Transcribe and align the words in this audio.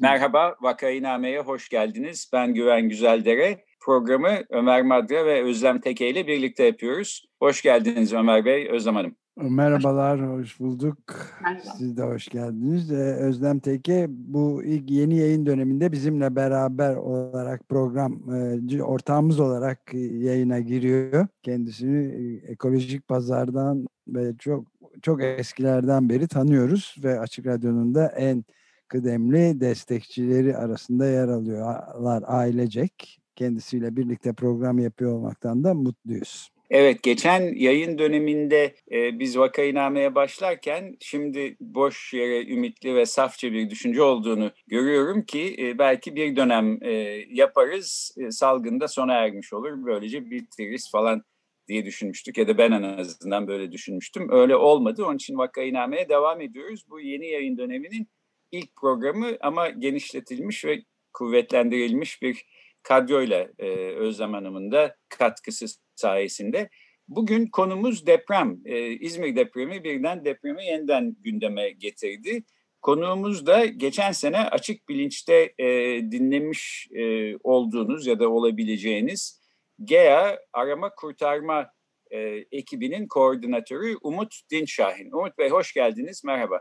Merhaba, 0.00 0.56
Vakainame'ye 0.60 1.40
hoş 1.40 1.68
geldiniz. 1.68 2.30
Ben 2.32 2.54
Güven 2.54 2.88
Güzeldere. 2.88 3.64
Programı 3.80 4.30
Ömer 4.50 4.82
Madra 4.82 5.26
ve 5.26 5.42
Özlem 5.44 5.80
Teke 5.80 6.10
ile 6.10 6.26
birlikte 6.26 6.64
yapıyoruz. 6.64 7.24
Hoş 7.40 7.62
geldiniz 7.62 8.12
Ömer 8.12 8.44
Bey, 8.44 8.68
Özlem 8.70 8.94
Hanım. 8.94 9.16
Merhabalar, 9.36 10.30
hoş 10.30 10.60
bulduk. 10.60 10.98
Merhaba. 11.42 11.62
Siz 11.78 11.96
de 11.96 12.02
hoş 12.02 12.28
geldiniz. 12.28 12.92
Ee, 12.92 12.94
Özlem 12.96 13.58
Teke 13.58 14.06
bu 14.08 14.62
ilk 14.64 14.90
yeni 14.90 15.16
yayın 15.16 15.46
döneminde 15.46 15.92
bizimle 15.92 16.36
beraber 16.36 16.96
olarak 16.96 17.68
program 17.68 18.22
e, 18.70 18.82
ortağımız 18.82 19.40
olarak 19.40 19.94
yayına 19.94 20.60
giriyor. 20.60 21.26
Kendisini 21.42 22.06
e, 22.06 22.52
ekolojik 22.52 23.08
pazardan 23.08 23.86
ve 24.08 24.36
çok 24.38 24.64
çok 25.02 25.22
eskilerden 25.22 26.08
beri 26.08 26.28
tanıyoruz 26.28 26.96
ve 27.04 27.20
Açık 27.20 27.46
Radyo'nun 27.46 27.94
da 27.94 28.06
en 28.06 28.44
kıdemli 28.88 29.60
destekçileri 29.60 30.56
arasında 30.56 31.06
yer 31.06 31.28
alıyorlar 31.28 32.22
ailecek. 32.26 33.20
Kendisiyle 33.36 33.96
birlikte 33.96 34.32
program 34.32 34.78
yapıyor 34.78 35.12
olmaktan 35.12 35.64
da 35.64 35.74
mutluyuz. 35.74 36.50
Evet, 36.70 37.02
geçen 37.02 37.54
yayın 37.54 37.98
döneminde 37.98 38.74
e, 38.92 39.18
biz 39.18 39.38
vakainameye 39.38 40.14
başlarken 40.14 40.96
şimdi 41.00 41.56
boş 41.60 42.14
yere 42.14 42.46
ümitli 42.46 42.94
ve 42.94 43.06
safça 43.06 43.52
bir 43.52 43.70
düşünce 43.70 44.02
olduğunu 44.02 44.50
görüyorum 44.66 45.22
ki 45.22 45.56
e, 45.58 45.78
belki 45.78 46.16
bir 46.16 46.36
dönem 46.36 46.78
e, 46.82 46.90
yaparız, 47.30 48.14
e, 48.18 48.30
salgında 48.30 48.88
sona 48.88 49.14
ermiş 49.14 49.52
olur, 49.52 49.84
böylece 49.86 50.30
bitiririz 50.30 50.90
falan 50.90 51.22
diye 51.68 51.84
düşünmüştük 51.84 52.38
ya 52.38 52.48
da 52.48 52.58
ben 52.58 52.72
en 52.72 52.82
azından 52.82 53.48
böyle 53.48 53.72
düşünmüştüm. 53.72 54.28
Öyle 54.30 54.56
olmadı, 54.56 55.04
onun 55.04 55.16
için 55.16 55.38
vakainameye 55.38 56.08
devam 56.08 56.40
ediyoruz. 56.40 56.84
Bu 56.90 57.00
yeni 57.00 57.26
yayın 57.26 57.58
döneminin 57.58 58.08
ilk 58.52 58.76
programı 58.76 59.36
ama 59.40 59.68
genişletilmiş 59.68 60.64
ve 60.64 60.82
kuvvetlendirilmiş 61.12 62.22
bir 62.22 62.46
kadroyla 62.82 63.48
e, 63.58 63.68
Özlem 63.94 64.32
Hanım'ın 64.32 64.72
da 64.72 64.96
katkısı 65.08 65.66
sayesinde. 65.94 66.68
Bugün 67.08 67.46
konumuz 67.46 68.06
deprem. 68.06 68.60
E, 68.64 68.90
İzmir 68.90 69.36
depremi 69.36 69.84
birden 69.84 70.24
depremi 70.24 70.66
yeniden 70.66 71.16
gündeme 71.20 71.70
getirdi. 71.70 72.44
Konuğumuz 72.82 73.46
da 73.46 73.64
geçen 73.64 74.12
sene 74.12 74.38
açık 74.38 74.88
bilinçte 74.88 75.54
e, 75.58 75.66
dinlemiş 76.10 76.88
e, 76.92 77.36
olduğunuz 77.36 78.06
ya 78.06 78.20
da 78.20 78.28
olabileceğiniz 78.28 79.40
GEA 79.84 80.38
arama 80.52 80.94
kurtarma 80.94 81.70
e, 82.10 82.18
ekibinin 82.52 83.08
koordinatörü 83.08 83.96
Umut 84.02 84.34
Dinşahin. 84.50 85.10
Umut 85.12 85.38
Bey 85.38 85.48
hoş 85.48 85.72
geldiniz, 85.72 86.24
merhaba. 86.24 86.60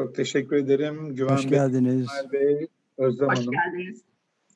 Çok 0.00 0.14
teşekkür 0.14 0.56
ederim. 0.56 1.14
Güven 1.14 1.34
Hoş 1.34 1.48
geldiniz. 1.48 2.08
Bey, 2.32 2.66
Özlem 2.98 3.28
Hoş 3.28 3.38
Hanım. 3.38 3.50
geldiniz. 3.50 4.02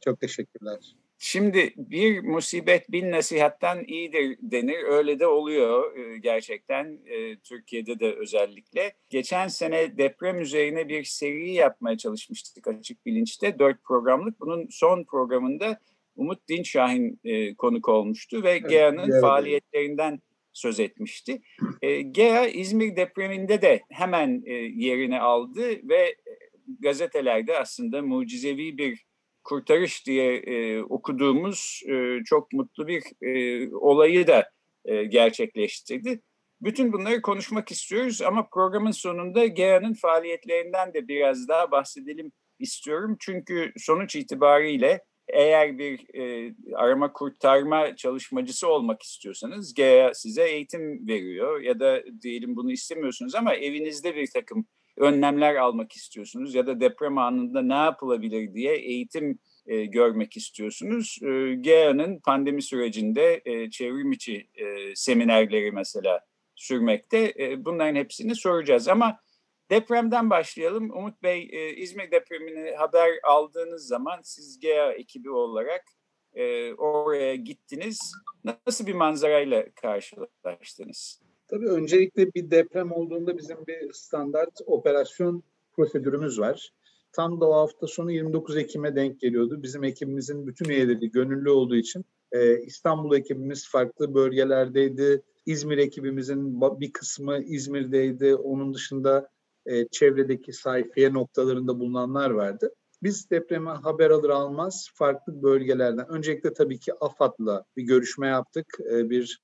Çok 0.00 0.20
teşekkürler. 0.20 0.78
Şimdi 1.18 1.74
bir 1.76 2.20
musibet 2.20 2.92
bin 2.92 3.10
nasihattan 3.10 3.84
iyidir 3.84 4.38
denir. 4.42 4.84
Öyle 4.84 5.20
de 5.20 5.26
oluyor 5.26 5.96
e, 5.96 6.18
gerçekten 6.18 6.98
e, 7.06 7.36
Türkiye'de 7.36 8.00
de 8.00 8.14
özellikle. 8.14 8.92
Geçen 9.10 9.48
sene 9.48 9.98
deprem 9.98 10.40
üzerine 10.40 10.88
bir 10.88 11.04
seri 11.04 11.52
yapmaya 11.52 11.98
çalışmıştık 11.98 12.68
açık 12.68 13.06
bilinçte. 13.06 13.58
Dört 13.58 13.84
programlık. 13.84 14.40
Bunun 14.40 14.66
son 14.70 15.04
programında 15.04 15.78
Umut 16.16 16.48
Dinşahin 16.48 17.20
e, 17.24 17.54
konuk 17.54 17.88
olmuştu 17.88 18.42
ve 18.42 18.50
evet, 18.50 18.70
GEA'nın 18.70 19.10
evet. 19.10 19.20
faaliyetlerinden 19.20 20.20
söz 20.54 20.80
etmişti. 20.80 21.42
E, 21.82 22.02
GEA 22.02 22.46
İzmir 22.46 22.96
depreminde 22.96 23.62
de 23.62 23.80
hemen 23.90 24.42
e, 24.46 24.52
yerini 24.54 25.20
aldı 25.20 25.88
ve 25.88 25.96
e, 25.96 26.16
gazetelerde 26.80 27.58
aslında 27.58 28.02
mucizevi 28.02 28.78
bir 28.78 29.04
kurtarış 29.44 30.06
diye 30.06 30.36
e, 30.36 30.82
okuduğumuz 30.82 31.82
e, 31.88 32.24
çok 32.24 32.52
mutlu 32.52 32.88
bir 32.88 33.02
e, 33.22 33.68
olayı 33.74 34.26
da 34.26 34.50
e, 34.84 35.04
gerçekleştirdi. 35.04 36.20
Bütün 36.60 36.92
bunları 36.92 37.22
konuşmak 37.22 37.70
istiyoruz 37.70 38.22
ama 38.22 38.48
programın 38.52 38.90
sonunda 38.90 39.46
GEA'nın 39.46 39.94
faaliyetlerinden 39.94 40.94
de 40.94 41.08
biraz 41.08 41.48
daha 41.48 41.70
bahsedelim 41.70 42.32
istiyorum. 42.58 43.16
Çünkü 43.20 43.72
sonuç 43.76 44.16
itibariyle 44.16 45.00
eğer 45.28 45.78
bir 45.78 46.14
e, 46.14 46.54
arama 46.74 47.12
kurtarma 47.12 47.96
çalışmacısı 47.96 48.68
olmak 48.68 49.02
istiyorsanız 49.02 49.74
GEA 49.74 50.14
size 50.14 50.48
eğitim 50.48 51.08
veriyor 51.08 51.60
ya 51.60 51.80
da 51.80 52.02
diyelim 52.22 52.56
bunu 52.56 52.72
istemiyorsunuz 52.72 53.34
ama 53.34 53.54
evinizde 53.54 54.16
bir 54.16 54.26
takım 54.34 54.66
önlemler 54.96 55.54
almak 55.54 55.92
istiyorsunuz 55.92 56.54
ya 56.54 56.66
da 56.66 56.80
deprem 56.80 57.18
anında 57.18 57.62
ne 57.62 57.74
yapılabilir 57.74 58.54
diye 58.54 58.76
eğitim 58.76 59.38
e, 59.66 59.84
görmek 59.84 60.36
istiyorsunuz. 60.36 61.18
E, 61.22 61.54
GEA'nın 61.54 62.18
pandemi 62.18 62.62
sürecinde 62.62 63.42
e, 63.44 63.70
çevrim 63.70 64.12
içi 64.12 64.48
e, 64.54 64.94
seminerleri 64.94 65.72
mesela 65.72 66.20
sürmekte. 66.54 67.34
E, 67.38 67.64
bunların 67.64 67.94
hepsini 67.94 68.34
soracağız 68.34 68.88
ama 68.88 69.18
Depremden 69.74 70.30
başlayalım. 70.30 70.90
Umut 70.90 71.22
Bey, 71.22 71.48
e, 71.52 71.76
İzmir 71.76 72.10
depremini 72.10 72.70
haber 72.70 73.10
aldığınız 73.22 73.86
zaman 73.86 74.20
siz 74.22 74.58
GEA 74.60 74.92
ekibi 74.92 75.30
olarak 75.30 75.84
e, 76.34 76.74
oraya 76.74 77.34
gittiniz. 77.34 78.12
Nasıl 78.66 78.86
bir 78.86 78.94
manzarayla 78.94 79.64
karşılaştınız? 79.82 81.20
Tabii 81.48 81.68
öncelikle 81.68 82.34
bir 82.34 82.50
deprem 82.50 82.92
olduğunda 82.92 83.38
bizim 83.38 83.66
bir 83.66 83.92
standart 83.92 84.60
operasyon 84.66 85.42
prosedürümüz 85.76 86.40
var. 86.40 86.72
Tam 87.12 87.40
da 87.40 87.48
o 87.48 87.54
hafta 87.54 87.86
sonu 87.86 88.12
29 88.12 88.56
Ekim'e 88.56 88.96
denk 88.96 89.20
geliyordu. 89.20 89.62
Bizim 89.62 89.84
ekibimizin 89.84 90.46
bütün 90.46 90.68
üyeleri 90.68 91.10
gönüllü 91.10 91.50
olduğu 91.50 91.76
için 91.76 92.04
e, 92.32 92.60
İstanbul 92.60 93.16
ekibimiz 93.16 93.68
farklı 93.68 94.14
bölgelerdeydi. 94.14 95.22
İzmir 95.46 95.78
ekibimizin 95.78 96.60
bir 96.60 96.92
kısmı 96.92 97.38
İzmir'deydi. 97.44 98.34
Onun 98.34 98.74
dışında 98.74 99.33
e, 99.66 99.88
çevredeki 99.88 100.52
sayfiye 100.52 101.12
noktalarında 101.12 101.80
bulunanlar 101.80 102.30
vardı. 102.30 102.74
Biz 103.02 103.30
depreme 103.30 103.70
haber 103.70 104.10
alır 104.10 104.30
almaz 104.30 104.88
farklı 104.94 105.42
bölgelerden 105.42 106.08
öncelikle 106.08 106.52
tabii 106.52 106.78
ki 106.78 106.92
AFAD'la 107.00 107.64
bir 107.76 107.82
görüşme 107.82 108.26
yaptık. 108.26 108.78
E, 108.90 109.10
bir 109.10 109.40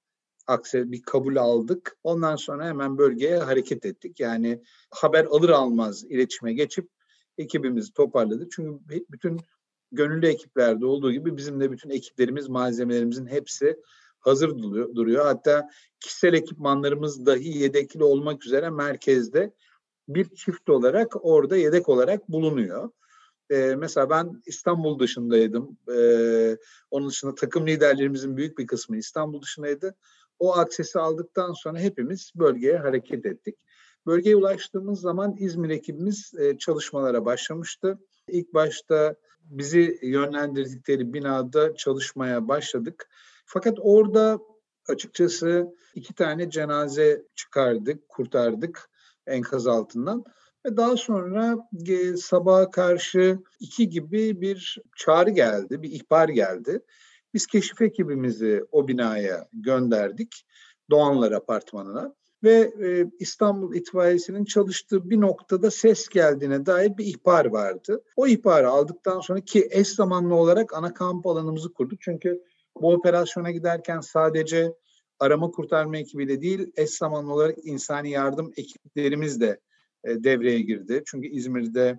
akse 0.46 0.92
bir 0.92 1.02
kabul 1.02 1.36
aldık. 1.36 1.96
Ondan 2.02 2.36
sonra 2.36 2.66
hemen 2.66 2.98
bölgeye 2.98 3.38
hareket 3.38 3.86
ettik. 3.86 4.20
Yani 4.20 4.62
haber 4.90 5.24
alır 5.24 5.48
almaz 5.48 6.04
iletişime 6.04 6.52
geçip 6.52 6.88
ekibimizi 7.38 7.92
toparladık. 7.92 8.52
Çünkü 8.52 8.84
bütün 9.10 9.40
gönüllü 9.92 10.26
ekiplerde 10.26 10.86
olduğu 10.86 11.12
gibi 11.12 11.36
bizim 11.36 11.60
de 11.60 11.72
bütün 11.72 11.90
ekiplerimiz, 11.90 12.48
malzemelerimizin 12.48 13.26
hepsi 13.26 13.76
hazır 14.20 14.58
duruyor. 14.94 15.24
Hatta 15.24 15.68
kişisel 16.00 16.34
ekipmanlarımız 16.34 17.26
dahi 17.26 17.58
yedekli 17.58 18.04
olmak 18.04 18.46
üzere 18.46 18.70
merkezde 18.70 19.54
bir 20.14 20.34
çift 20.34 20.68
olarak 20.68 21.24
orada 21.24 21.56
yedek 21.56 21.88
olarak 21.88 22.28
bulunuyor. 22.28 22.90
Ee, 23.50 23.74
mesela 23.78 24.10
ben 24.10 24.42
İstanbul 24.46 24.98
dışındaydım. 24.98 25.78
Ee, 25.96 26.56
onun 26.90 27.08
dışında 27.08 27.34
takım 27.34 27.66
liderlerimizin 27.66 28.36
büyük 28.36 28.58
bir 28.58 28.66
kısmı 28.66 28.96
İstanbul 28.96 29.42
dışındaydı. 29.42 29.94
O 30.38 30.56
aksesi 30.56 30.98
aldıktan 30.98 31.52
sonra 31.52 31.78
hepimiz 31.78 32.32
bölgeye 32.34 32.78
hareket 32.78 33.26
ettik. 33.26 33.58
Bölgeye 34.06 34.36
ulaştığımız 34.36 35.00
zaman 35.00 35.36
İzmir 35.38 35.70
ekibimiz 35.70 36.32
e, 36.38 36.58
çalışmalara 36.58 37.24
başlamıştı. 37.24 37.98
İlk 38.28 38.54
başta 38.54 39.14
bizi 39.44 39.98
yönlendirdikleri 40.02 41.12
binada 41.12 41.74
çalışmaya 41.74 42.48
başladık. 42.48 43.08
Fakat 43.46 43.78
orada 43.80 44.38
açıkçası 44.88 45.74
iki 45.94 46.14
tane 46.14 46.50
cenaze 46.50 47.22
çıkardık, 47.34 48.08
kurtardık 48.08 48.90
enkaz 49.26 49.66
altından. 49.66 50.24
Ve 50.66 50.76
daha 50.76 50.96
sonra 50.96 51.68
e, 51.88 52.16
sabaha 52.16 52.70
karşı 52.70 53.38
iki 53.60 53.88
gibi 53.88 54.40
bir 54.40 54.78
çağrı 54.96 55.30
geldi, 55.30 55.82
bir 55.82 55.90
ihbar 55.90 56.28
geldi. 56.28 56.80
Biz 57.34 57.46
keşif 57.46 57.82
ekibimizi 57.82 58.64
o 58.72 58.88
binaya 58.88 59.48
gönderdik. 59.52 60.46
Doğanlar 60.90 61.32
Apartmanı'na 61.32 62.14
ve 62.44 62.72
e, 62.82 63.06
İstanbul 63.18 63.74
İtfaiyesi'nin 63.74 64.44
çalıştığı 64.44 65.10
bir 65.10 65.20
noktada 65.20 65.70
ses 65.70 66.08
geldiğine 66.08 66.66
dair 66.66 66.98
bir 66.98 67.04
ihbar 67.04 67.44
vardı. 67.44 68.02
O 68.16 68.26
ihbarı 68.26 68.70
aldıktan 68.70 69.20
sonra 69.20 69.40
ki 69.40 69.68
eş 69.70 69.88
zamanlı 69.88 70.34
olarak 70.34 70.74
ana 70.74 70.94
kamp 70.94 71.26
alanımızı 71.26 71.72
kurduk. 71.72 72.00
Çünkü 72.00 72.42
bu 72.80 72.92
operasyona 72.92 73.50
giderken 73.50 74.00
sadece 74.00 74.72
arama 75.20 75.50
kurtarma 75.50 75.96
ekibiyle 75.96 76.40
değil 76.40 76.72
eş 76.76 76.90
zamanlı 76.90 77.32
olarak 77.32 77.58
insani 77.62 78.10
yardım 78.10 78.52
ekiplerimiz 78.56 79.40
de 79.40 79.60
e, 80.04 80.24
devreye 80.24 80.60
girdi. 80.60 81.02
Çünkü 81.06 81.28
İzmir'de 81.28 81.98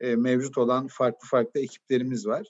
e, 0.00 0.16
mevcut 0.16 0.58
olan 0.58 0.86
farklı 0.86 1.28
farklı 1.28 1.60
ekiplerimiz 1.60 2.26
var. 2.26 2.46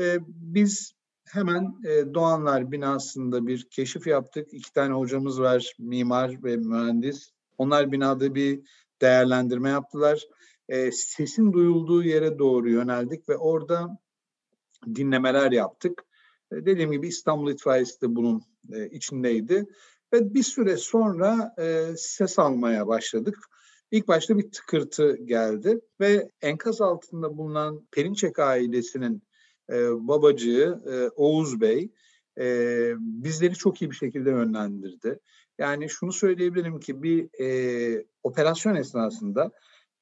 E, 0.00 0.18
biz 0.26 0.92
hemen 1.28 1.74
e, 1.84 2.14
Doğanlar 2.14 2.72
binasında 2.72 3.46
bir 3.46 3.66
keşif 3.70 4.06
yaptık. 4.06 4.48
İki 4.52 4.72
tane 4.72 4.94
hocamız 4.94 5.40
var, 5.40 5.74
mimar 5.78 6.44
ve 6.44 6.56
mühendis. 6.56 7.30
Onlar 7.58 7.92
binada 7.92 8.34
bir 8.34 8.60
değerlendirme 9.00 9.70
yaptılar. 9.70 10.22
E, 10.68 10.92
sesin 10.92 11.52
duyulduğu 11.52 12.02
yere 12.02 12.38
doğru 12.38 12.70
yöneldik 12.70 13.28
ve 13.28 13.36
orada 13.36 13.98
dinlemeler 14.94 15.52
yaptık. 15.52 16.04
E, 16.52 16.66
dediğim 16.66 16.92
gibi 16.92 17.08
İstanbul 17.08 17.52
İtfaiyesi 17.52 18.00
de 18.00 18.16
bunun 18.16 18.42
e, 18.72 18.88
içindeydi. 18.88 19.66
Ve 20.12 20.34
bir 20.34 20.42
süre 20.42 20.76
sonra 20.76 21.54
e, 21.58 21.96
ses 21.96 22.38
almaya 22.38 22.86
başladık. 22.86 23.38
İlk 23.90 24.08
başta 24.08 24.38
bir 24.38 24.50
tıkırtı 24.50 25.16
geldi 25.16 25.80
ve 26.00 26.30
enkaz 26.42 26.80
altında 26.80 27.36
bulunan 27.36 27.86
Perinçek 27.90 28.38
ailesinin 28.38 29.22
babacığı 30.08 30.80
Oğuz 31.16 31.60
Bey 31.60 31.90
bizleri 32.98 33.54
çok 33.54 33.82
iyi 33.82 33.90
bir 33.90 33.96
şekilde 33.96 34.30
yönlendirdi. 34.30 35.18
Yani 35.58 35.88
şunu 35.88 36.12
söyleyebilirim 36.12 36.80
ki 36.80 37.02
bir 37.02 37.40
e, 37.40 38.04
operasyon 38.22 38.74
esnasında 38.74 39.50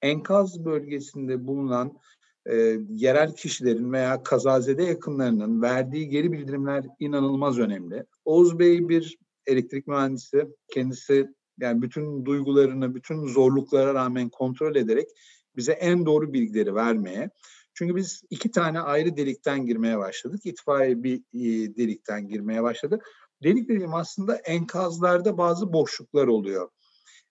enkaz 0.03 0.65
bölgesinde 0.65 1.47
bulunan 1.47 1.99
e, 2.47 2.79
yerel 2.91 3.37
kişilerin 3.37 3.93
veya 3.93 4.23
kazazede 4.23 4.85
yakınlarının 4.85 5.63
verdiği 5.63 6.09
geri 6.09 6.33
bildirimler 6.33 6.85
inanılmaz 7.01 7.59
önemli. 7.59 8.05
Oğuz 8.25 8.59
Bey 8.59 8.89
bir 8.89 9.19
elektrik 9.47 9.87
mühendisi, 9.87 10.47
kendisi 10.69 11.29
yani 11.61 11.83
bütün 11.83 12.25
duygularını, 12.25 12.95
bütün 12.95 13.27
zorluklara 13.27 13.95
rağmen 13.95 14.29
kontrol 14.29 14.77
ederek 14.77 15.09
bize 15.57 15.73
en 15.73 16.07
doğru 16.07 16.33
bilgileri 16.33 16.75
vermeye. 16.75 17.31
Çünkü 17.75 17.97
biz 17.97 18.23
iki 18.31 18.51
tane 18.51 18.81
ayrı 18.81 19.17
delikten 19.17 19.67
girmeye 19.67 19.99
başladık. 19.99 20.41
İtfaiye 20.47 21.03
bir 21.03 21.17
e, 21.17 21.77
delikten 21.77 22.29
girmeye 22.29 22.63
başladı. 22.63 22.99
Delik 23.43 23.69
dediğim 23.69 23.95
aslında 23.95 24.37
enkazlarda 24.37 25.39
bazı 25.39 25.73
boşluklar 25.73 26.27
oluyor. 26.27 26.71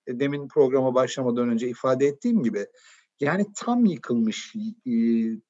E, 0.08 0.20
demin 0.20 0.48
programa 0.48 0.96
başlamadan 0.96 1.50
önce 1.50 1.70
ifade 1.70 2.08
ettiğim 2.08 2.44
gibi. 2.44 2.68
Yani 3.22 3.46
tam 3.56 3.86
yıkılmış, 3.86 4.56
e, 4.88 4.94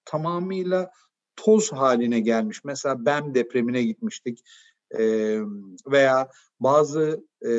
tamamıyla 0.06 0.92
toz 1.36 1.72
haline 1.72 2.20
gelmiş. 2.20 2.64
Mesela 2.64 3.06
BEM 3.06 3.36
depremine 3.36 3.84
gitmiştik. 3.84 4.40
E, 5.00 5.38
veya 5.92 6.30
bazı 6.60 7.26
e, 7.46 7.52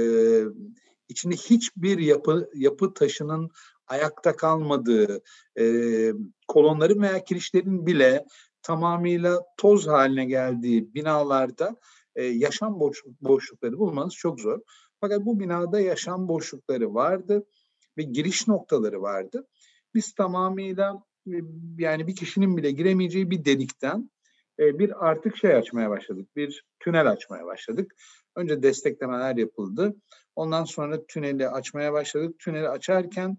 içinde 1.09 1.35
hiçbir 1.35 1.99
yapı 1.99 2.51
yapı 2.55 2.95
taşının 2.95 3.51
ayakta 3.87 4.37
kalmadığı, 4.37 5.23
e, 5.59 5.65
kolonların 6.49 7.03
veya 7.03 7.25
kirişlerin 7.25 7.87
bile 7.87 8.25
tamamıyla 8.63 9.41
toz 9.57 9.87
haline 9.87 10.25
geldiği 10.25 10.95
binalarda 10.95 11.77
e, 12.17 12.25
yaşam 12.25 12.81
boş, 12.81 13.05
boşlukları 13.21 13.79
bulmanız 13.79 14.15
çok 14.15 14.41
zor. 14.41 14.61
Fakat 15.01 15.25
bu 15.25 15.41
binada 15.41 15.81
yaşam 15.81 16.29
boşlukları 16.29 16.95
vardı 16.95 17.47
ve 17.99 18.03
giriş 18.03 18.49
noktaları 18.49 19.03
vardı. 19.03 19.47
Biz 19.95 20.15
tamamıyla 20.15 21.03
yani 21.79 22.07
bir 22.07 22.17
kişinin 22.17 22.57
bile 22.57 22.71
giremeyeceği 22.71 23.31
bir 23.31 23.45
delikten 23.45 24.11
bir 24.59 25.09
artık 25.09 25.37
şey 25.37 25.55
açmaya 25.55 25.91
başladık. 25.91 26.29
Bir 26.37 26.65
tünel 26.81 27.11
açmaya 27.11 27.47
başladık. 27.47 27.95
Önce 28.37 28.63
desteklemeler 28.63 29.37
yapıldı. 29.37 29.95
Ondan 30.37 30.65
sonra 30.65 31.07
tüneli 31.07 31.49
açmaya 31.49 31.93
başladık. 31.93 32.39
Tüneli 32.39 32.69
açarken 32.69 33.39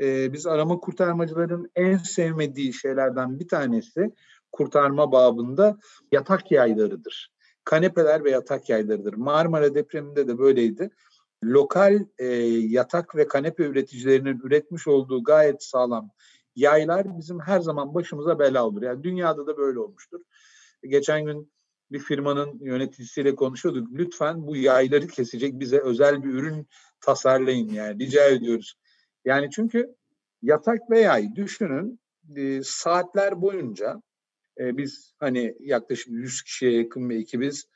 e, 0.00 0.32
biz 0.32 0.46
arama 0.46 0.80
kurtarmacıların 0.80 1.70
en 1.76 1.96
sevmediği 1.96 2.72
şeylerden 2.72 3.40
bir 3.40 3.48
tanesi 3.48 4.10
kurtarma 4.52 5.12
babında 5.12 5.78
yatak 6.12 6.52
yaylarıdır. 6.52 7.34
Kanepeler 7.64 8.24
ve 8.24 8.30
yatak 8.30 8.68
yaylarıdır. 8.68 9.14
Marmara 9.14 9.74
depreminde 9.74 10.28
de 10.28 10.38
böyleydi. 10.38 10.90
Lokal 11.44 12.06
e, 12.18 12.26
yatak 12.46 13.16
ve 13.16 13.28
kanepe 13.28 13.64
üreticilerinin 13.64 14.40
üretmiş 14.44 14.88
olduğu 14.88 15.24
gayet 15.24 15.62
sağlam 15.62 16.10
yaylar 16.56 17.18
bizim 17.18 17.40
her 17.40 17.60
zaman 17.60 17.94
başımıza 17.94 18.38
bela 18.38 18.66
olur. 18.66 18.82
Yani 18.82 19.02
dünyada 19.02 19.46
da 19.46 19.56
böyle 19.56 19.78
olmuştur. 19.78 20.20
Geçen 20.82 21.24
gün 21.24 21.52
bir 21.92 21.98
firmanın 21.98 22.58
yöneticisiyle 22.60 23.34
konuşuyorduk. 23.34 23.88
Lütfen 23.92 24.46
bu 24.46 24.56
yayları 24.56 25.06
kesecek 25.06 25.60
bize 25.60 25.78
özel 25.78 26.24
bir 26.24 26.28
ürün 26.28 26.66
tasarlayın 27.00 27.68
yani 27.68 28.04
rica 28.04 28.24
ediyoruz. 28.24 28.74
Yani 29.24 29.50
çünkü 29.50 29.94
yatak 30.42 30.90
ve 30.90 31.00
yay 31.00 31.34
düşünün 31.34 32.00
e, 32.36 32.62
saatler 32.62 33.42
boyunca 33.42 34.02
e, 34.60 34.76
biz 34.76 35.14
hani 35.18 35.56
yaklaşık 35.60 36.08
100 36.08 36.42
kişiye 36.42 36.72
yakın 36.72 37.10
bir 37.10 37.20
ekibiz 37.20 37.68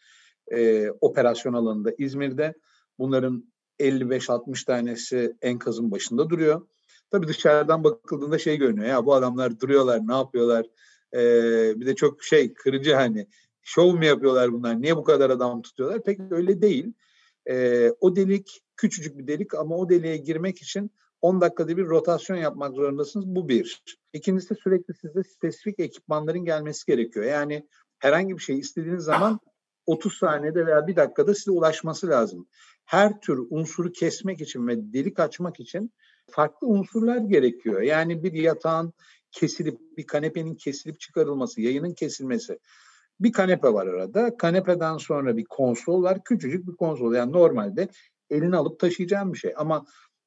e, 0.52 0.90
operasyon 0.90 1.52
alanında 1.52 1.92
İzmir'de. 1.98 2.54
Bunların 2.98 3.52
55-60 3.80 4.64
tanesi 4.64 5.36
enkazın 5.42 5.90
başında 5.90 6.30
duruyor. 6.30 6.68
Tabii 7.10 7.26
dışarıdan 7.26 7.84
bakıldığında 7.84 8.38
şey 8.38 8.56
görünüyor 8.56 8.86
ya 8.86 9.06
bu 9.06 9.14
adamlar 9.14 9.60
duruyorlar 9.60 10.08
ne 10.08 10.14
yapıyorlar. 10.14 10.66
E, 11.14 11.20
bir 11.80 11.86
de 11.86 11.94
çok 11.94 12.22
şey 12.24 12.54
kırıcı 12.54 12.94
hani 12.94 13.26
şov 13.62 13.96
mu 13.96 14.04
yapıyorlar 14.04 14.52
bunlar 14.52 14.82
niye 14.82 14.96
bu 14.96 15.04
kadar 15.04 15.30
adam 15.30 15.62
tutuyorlar 15.62 16.02
pek 16.02 16.20
öyle 16.30 16.62
değil. 16.62 16.92
E, 17.50 17.88
o 18.00 18.16
delik 18.16 18.62
küçücük 18.76 19.18
bir 19.18 19.26
delik 19.26 19.54
ama 19.54 19.76
o 19.76 19.88
deliğe 19.88 20.16
girmek 20.16 20.62
için 20.62 20.90
10 21.20 21.40
dakikada 21.40 21.76
bir 21.76 21.86
rotasyon 21.86 22.36
yapmak 22.36 22.74
zorundasınız. 22.74 23.26
Bu 23.26 23.48
bir. 23.48 23.84
İkincisi 24.12 24.54
sürekli 24.54 24.94
size 24.94 25.22
spesifik 25.22 25.80
ekipmanların 25.80 26.44
gelmesi 26.44 26.86
gerekiyor. 26.86 27.26
Yani 27.26 27.68
herhangi 27.98 28.36
bir 28.36 28.42
şey 28.42 28.58
istediğiniz 28.58 29.04
zaman 29.04 29.40
30 29.86 30.18
saniyede 30.18 30.66
veya 30.66 30.86
bir 30.86 30.96
dakikada 30.96 31.34
size 31.34 31.50
ulaşması 31.50 32.08
lazım. 32.08 32.48
Her 32.88 33.20
tür 33.20 33.46
unsuru 33.50 33.92
kesmek 33.92 34.40
için 34.40 34.68
ve 34.68 34.92
delik 34.92 35.20
açmak 35.20 35.60
için 35.60 35.92
farklı 36.30 36.66
unsurlar 36.66 37.16
gerekiyor. 37.16 37.80
Yani 37.80 38.22
bir 38.22 38.32
yatağın 38.32 38.92
kesilip, 39.32 39.78
bir 39.96 40.06
kanepenin 40.06 40.54
kesilip 40.54 41.00
çıkarılması, 41.00 41.60
yayının 41.60 41.94
kesilmesi. 41.94 42.58
Bir 43.20 43.32
kanepe 43.32 43.72
var 43.72 43.86
arada. 43.86 44.36
Kanepeden 44.36 44.96
sonra 44.96 45.36
bir 45.36 45.44
konsol 45.44 46.02
var. 46.02 46.24
Küçücük 46.24 46.68
bir 46.68 46.76
konsol. 46.76 47.14
Yani 47.14 47.32
normalde 47.32 47.88
elini 48.30 48.56
alıp 48.56 48.80
taşıyacağım 48.80 49.32
bir 49.32 49.38
şey. 49.38 49.52
Ama 49.56 49.84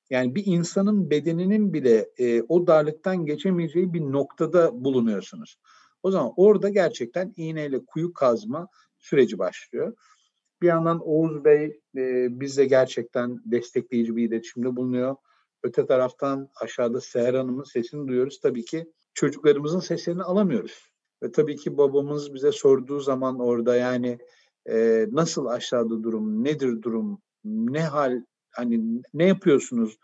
yani 0.09 0.35
bir 0.35 0.43
insanın 0.45 1.09
bedeninin 1.09 1.73
bile 1.73 2.09
e, 2.17 2.41
o 2.41 2.67
darlıktan 2.67 3.25
geçemeyeceği 3.25 3.93
bir 3.93 4.01
noktada 4.01 4.83
bulunuyorsunuz. 4.83 5.57
O 6.03 6.11
zaman 6.11 6.33
orada 6.35 6.69
gerçekten 6.69 7.33
iğneyle 7.37 7.85
kuyu 7.85 8.13
kazma 8.13 8.67
süreci 8.99 9.39
başlıyor. 9.39 9.93
Bir 10.61 10.67
yandan 10.67 10.99
Oğuz 10.99 11.45
Bey 11.45 11.81
e, 11.97 12.27
bizle 12.39 12.65
gerçekten 12.65 13.41
destekleyici 13.45 14.15
bir 14.15 14.29
iletişimde 14.29 14.75
bulunuyor. 14.75 15.15
Öte 15.63 15.85
taraftan 15.85 16.49
aşağıda 16.61 17.01
Seher 17.01 17.33
Hanım'ın 17.33 17.63
sesini 17.63 18.07
duyuyoruz. 18.07 18.39
Tabii 18.39 18.65
ki 18.65 18.91
çocuklarımızın 19.13 19.79
seslerini 19.79 20.23
alamıyoruz. 20.23 20.91
Ve 21.23 21.31
tabii 21.31 21.55
ki 21.55 21.77
babamız 21.77 22.33
bize 22.33 22.51
sorduğu 22.51 22.99
zaman 22.99 23.39
orada 23.39 23.75
yani 23.75 24.19
e, 24.69 25.07
nasıl 25.11 25.45
aşağıda 25.45 26.03
durum, 26.03 26.43
nedir 26.43 26.81
durum, 26.81 27.21
ne 27.43 27.81
hal 27.81 28.21
hani 28.51 29.01
ne 29.13 29.27
yapıyorsunuz? 29.27 29.97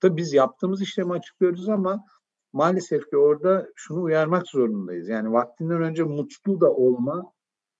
Tabii 0.00 0.16
biz 0.16 0.32
yaptığımız 0.32 0.82
işlemi 0.82 1.12
açıklıyoruz 1.12 1.68
ama 1.68 2.04
maalesef 2.52 3.10
ki 3.10 3.16
orada 3.16 3.68
şunu 3.74 4.02
uyarmak 4.02 4.48
zorundayız. 4.48 5.08
Yani 5.08 5.32
vaktinden 5.32 5.82
önce 5.82 6.02
mutlu 6.02 6.60
da 6.60 6.72
olma, 6.72 7.32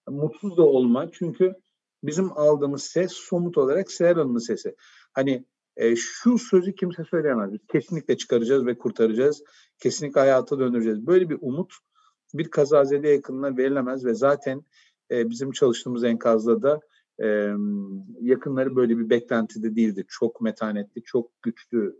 mutsuz 0.08 0.56
da 0.56 0.62
olma. 0.62 1.10
Çünkü 1.12 1.54
bizim 2.02 2.38
aldığımız 2.38 2.82
ses 2.82 3.12
somut 3.12 3.58
olarak 3.58 3.90
Seher 3.90 4.16
Hanım'ın 4.16 4.38
sesi. 4.38 4.76
Hani 5.12 5.44
e, 5.76 5.96
şu 5.96 6.38
sözü 6.38 6.74
kimse 6.74 7.04
söyleyemez. 7.04 7.52
Biz 7.52 7.60
kesinlikle 7.68 8.16
çıkaracağız 8.16 8.66
ve 8.66 8.78
kurtaracağız. 8.78 9.42
Kesinlikle 9.78 10.20
hayata 10.20 10.58
döndüreceğiz. 10.58 11.06
Böyle 11.06 11.30
bir 11.30 11.38
umut 11.40 11.72
bir 12.34 12.50
kazazede 12.50 13.08
yakınına 13.08 13.56
verilemez 13.56 14.04
ve 14.04 14.14
zaten 14.14 14.62
e, 15.10 15.30
bizim 15.30 15.52
çalıştığımız 15.52 16.04
enkazda 16.04 16.62
da 16.62 16.80
e, 17.22 17.50
yakınları 18.20 18.76
böyle 18.76 18.98
bir 18.98 19.10
beklentide 19.10 19.76
değildi. 19.76 20.04
Çok 20.08 20.40
metanetli, 20.40 21.02
çok 21.02 21.42
güçlü 21.42 21.96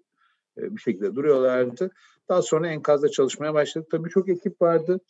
e, 0.59 0.77
bir 0.77 0.81
şekilde 0.81 1.15
duruyorlardı. 1.15 1.91
Daha 2.29 2.43
sonra 2.43 2.69
enkazda 2.69 3.09
çalışmaya 3.09 3.55
başladık. 3.55 3.89
Tabii 3.91 4.11
çok 4.11 4.29
ekip 4.29 4.63
vardı. 4.63 5.01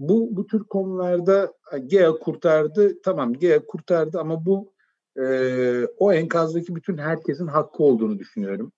Bu 0.00 0.36
bu 0.36 0.46
tür 0.46 0.64
konularda 0.64 1.52
GEA 1.86 2.12
kurtardı. 2.12 3.02
Tamam 3.02 3.34
GEA 3.34 3.66
kurtardı 3.66 4.20
ama 4.20 4.46
bu 4.46 4.72
e, 5.16 5.86
o 5.98 6.12
enkazdaki 6.12 6.76
bütün 6.76 6.98
herkesin 6.98 7.46
hakkı 7.46 7.82
olduğunu 7.82 8.18
düşünüyorum. 8.18 8.72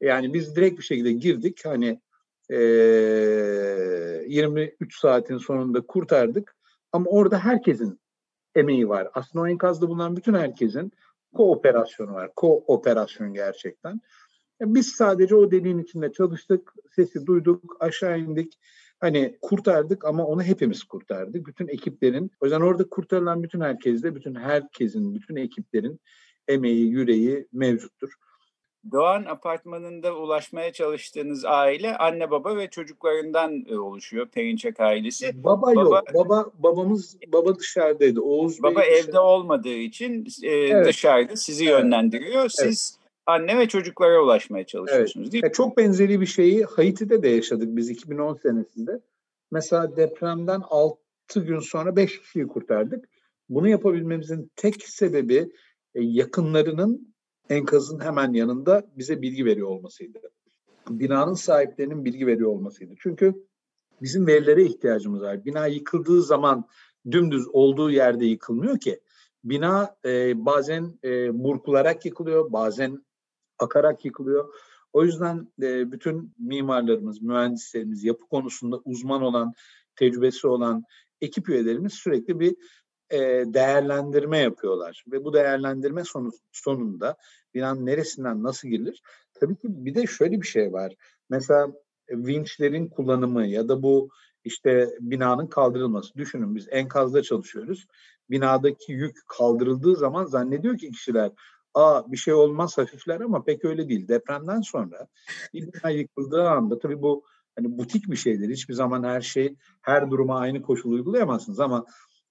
Yani 0.00 0.34
biz 0.34 0.56
direkt 0.56 0.78
bir 0.78 0.84
şekilde 0.84 1.12
girdik 1.12 1.60
hani 1.64 2.00
e, 2.50 2.56
23 4.26 4.98
saatin 4.98 5.38
sonunda 5.38 5.80
kurtardık 5.80 6.56
ama 6.92 7.10
orada 7.10 7.38
herkesin 7.38 8.00
emeği 8.54 8.88
var. 8.88 9.08
Aslında 9.14 9.42
o 9.42 9.48
enkazda 9.48 9.88
bulunan 9.88 10.16
bütün 10.16 10.34
herkesin 10.34 10.92
kooperasyonu 11.34 12.12
var. 12.12 12.30
Kooperasyon 12.36 13.34
gerçekten. 13.34 14.00
Biz 14.60 14.88
sadece 14.88 15.34
o 15.34 15.50
deliğin 15.50 15.78
içinde 15.78 16.12
çalıştık, 16.12 16.74
sesi 16.96 17.26
duyduk, 17.26 17.76
aşağı 17.80 18.18
indik. 18.18 18.58
Hani 19.02 19.38
kurtardık 19.42 20.04
ama 20.04 20.26
onu 20.26 20.42
hepimiz 20.42 20.84
kurtardık. 20.84 21.46
Bütün 21.46 21.68
ekiplerin, 21.68 22.30
o 22.40 22.46
yüzden 22.46 22.60
orada 22.60 22.88
kurtarılan 22.88 23.42
bütün 23.42 23.60
herkeste, 23.60 24.14
bütün 24.14 24.34
herkesin, 24.34 25.14
bütün 25.14 25.36
ekiplerin 25.36 26.00
emeği, 26.48 26.86
yüreği 26.86 27.46
mevcuttur. 27.52 28.12
Doğan 28.92 29.24
apartmanında 29.24 30.16
ulaşmaya 30.16 30.72
çalıştığınız 30.72 31.44
aile 31.44 31.96
anne 31.96 32.30
baba 32.30 32.56
ve 32.56 32.70
çocuklarından 32.70 33.64
e, 33.68 33.76
oluşuyor. 33.76 34.28
Perinçek 34.28 34.80
ailesi. 34.80 35.44
Baba, 35.44 35.62
baba 35.62 35.72
yok. 35.72 36.14
Baba 36.14 36.46
babamız 36.58 37.16
baba 37.32 37.58
dışarıdaydı. 37.58 38.20
Oğuz 38.20 38.62
Baba 38.62 38.80
Bey 38.80 38.98
evde 38.98 39.08
dışarı. 39.08 39.22
olmadığı 39.22 39.74
için 39.74 40.26
e, 40.42 40.50
evet. 40.50 40.86
dışarıda 40.86 41.36
sizi 41.36 41.64
evet. 41.64 41.72
yönlendiriyor. 41.72 42.48
Siz. 42.48 43.01
Anne 43.26 43.58
ve 43.58 43.68
çocuklara 43.68 44.22
ulaşmaya 44.22 44.66
çalışıyorsunuz 44.66 45.24
evet. 45.24 45.32
değil 45.32 45.44
mi? 45.44 45.48
E, 45.48 45.52
çok 45.52 45.76
benzeri 45.76 46.20
bir 46.20 46.26
şeyi 46.26 46.64
Haiti'de 46.64 47.22
de 47.22 47.28
yaşadık 47.28 47.68
biz 47.76 47.90
2010 47.90 48.34
senesinde. 48.34 49.00
Mesela 49.50 49.96
depremden 49.96 50.62
6 50.70 51.00
gün 51.36 51.58
sonra 51.58 51.96
5 51.96 52.20
kişiyi 52.20 52.46
kurtardık. 52.46 53.08
Bunu 53.48 53.68
yapabilmemizin 53.68 54.50
tek 54.56 54.82
sebebi 54.88 55.52
yakınlarının 55.94 57.14
enkazın 57.48 58.00
hemen 58.00 58.32
yanında 58.32 58.86
bize 58.96 59.22
bilgi 59.22 59.44
veriyor 59.44 59.68
olmasıydı. 59.68 60.18
Binanın 60.88 61.34
sahiplerinin 61.34 62.04
bilgi 62.04 62.26
veriyor 62.26 62.50
olmasıydı. 62.50 62.94
Çünkü 62.98 63.34
bizim 64.02 64.26
verilere 64.26 64.64
ihtiyacımız 64.64 65.22
var. 65.22 65.44
Bina 65.44 65.66
yıkıldığı 65.66 66.22
zaman 66.22 66.68
dümdüz 67.10 67.48
olduğu 67.52 67.90
yerde 67.90 68.26
yıkılmıyor 68.26 68.78
ki. 68.80 69.00
Bina 69.44 69.96
e, 70.04 70.44
bazen 70.44 70.98
e, 71.04 71.42
burkularak 71.44 72.04
yıkılıyor, 72.04 72.52
bazen 72.52 73.04
akarak 73.62 74.04
yıkılıyor. 74.04 74.54
O 74.92 75.04
yüzden 75.04 75.48
e, 75.62 75.92
bütün 75.92 76.34
mimarlarımız, 76.38 77.22
mühendislerimiz, 77.22 78.04
yapı 78.04 78.26
konusunda 78.26 78.76
uzman 78.84 79.22
olan, 79.22 79.52
tecrübesi 79.96 80.46
olan 80.46 80.84
ekip 81.20 81.48
üyelerimiz 81.48 81.92
sürekli 81.92 82.40
bir 82.40 82.56
e, 83.10 83.18
değerlendirme 83.54 84.38
yapıyorlar. 84.38 85.04
Ve 85.12 85.24
bu 85.24 85.32
değerlendirme 85.32 86.04
sonu, 86.04 86.30
sonunda 86.52 87.16
binanın 87.54 87.86
neresinden 87.86 88.42
nasıl 88.42 88.68
girilir? 88.68 89.02
Tabii 89.40 89.56
ki 89.56 89.66
bir 89.68 89.94
de 89.94 90.06
şöyle 90.06 90.40
bir 90.40 90.46
şey 90.46 90.72
var. 90.72 90.94
Mesela 91.30 91.72
vinçlerin 92.10 92.88
kullanımı 92.88 93.46
ya 93.46 93.68
da 93.68 93.82
bu 93.82 94.08
işte 94.44 94.96
binanın 95.00 95.46
kaldırılması. 95.46 96.14
Düşünün 96.14 96.54
biz 96.54 96.68
enkazda 96.70 97.22
çalışıyoruz. 97.22 97.86
Binadaki 98.30 98.92
yük 98.92 99.16
kaldırıldığı 99.28 99.96
zaman 99.96 100.24
zannediyor 100.24 100.78
ki 100.78 100.90
kişiler 100.90 101.30
aa 101.74 102.12
bir 102.12 102.16
şey 102.16 102.34
olmaz 102.34 102.78
hafifler 102.78 103.20
ama 103.20 103.44
pek 103.44 103.64
öyle 103.64 103.88
değil. 103.88 104.08
Depremden 104.08 104.60
sonra 104.60 105.08
bir 105.54 105.72
bina 105.72 105.90
yıkıldığı 105.90 106.48
anda 106.48 106.78
tabii 106.78 107.02
bu 107.02 107.24
hani 107.56 107.78
butik 107.78 108.10
bir 108.10 108.16
şeydir. 108.16 108.50
Hiçbir 108.50 108.74
zaman 108.74 109.04
her 109.04 109.20
şey 109.20 109.56
her 109.82 110.10
duruma 110.10 110.38
aynı 110.38 110.62
koşul 110.62 110.92
uygulayamazsınız 110.92 111.60
ama 111.60 111.84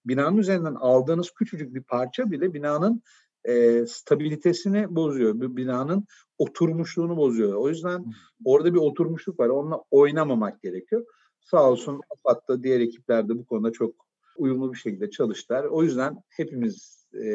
binanın 0.06 0.38
üzerinden 0.38 0.76
aldığınız 0.76 1.32
küçücük 1.32 1.76
bir 1.76 1.84
parça 1.84 2.32
bile 2.32 2.54
binanın 2.54 3.04
e, 3.46 3.86
stabilitesini 3.86 4.96
bozuyor. 4.96 5.42
Bir 5.42 5.56
binanın 5.56 6.06
oturmuşluğunu 6.38 7.18
bozuyor. 7.18 7.54
O 7.54 7.70
yüzden 7.70 8.06
orada 8.46 8.74
bir 8.74 8.80
oturmuşluk 8.80 9.40
var. 9.40 9.50
Onunla 9.50 9.84
oynamamak 9.92 10.62
gerekiyor. 10.62 11.06
Sağ 11.40 11.70
olsun 11.70 12.02
AFAD'da 12.10 12.64
diğer 12.64 12.80
ekipler 12.80 13.30
de 13.30 13.38
bu 13.38 13.46
konuda 13.46 13.72
çok 13.72 13.96
uyumlu 14.38 14.74
bir 14.74 14.78
şekilde 14.78 15.10
çalıştılar. 15.10 15.64
O 15.64 15.84
yüzden 15.84 16.18
hepimiz 16.30 17.01
e, 17.14 17.26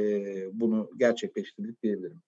bunu 0.52 0.90
gerçekleştirdik 0.98 1.82
diyebilirim. 1.82 2.22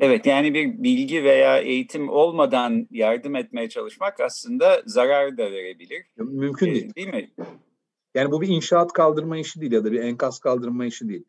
Evet 0.00 0.26
yani 0.26 0.54
bir 0.54 0.82
bilgi 0.82 1.24
veya 1.24 1.58
eğitim 1.58 2.08
olmadan 2.08 2.88
yardım 2.90 3.36
etmeye 3.36 3.68
çalışmak 3.68 4.20
aslında 4.20 4.82
zarar 4.86 5.38
da 5.38 5.52
verebilir. 5.52 6.06
Mümkün 6.16 6.66
değil. 6.66 6.90
Ee, 6.90 6.94
değil 6.94 7.08
mi? 7.08 7.30
Yani 8.14 8.30
bu 8.30 8.40
bir 8.40 8.48
inşaat 8.48 8.92
kaldırma 8.92 9.38
işi 9.38 9.60
değil 9.60 9.72
ya 9.72 9.84
da 9.84 9.92
bir 9.92 10.00
enkaz 10.00 10.38
kaldırma 10.38 10.86
işi 10.86 11.08
değil. 11.08 11.24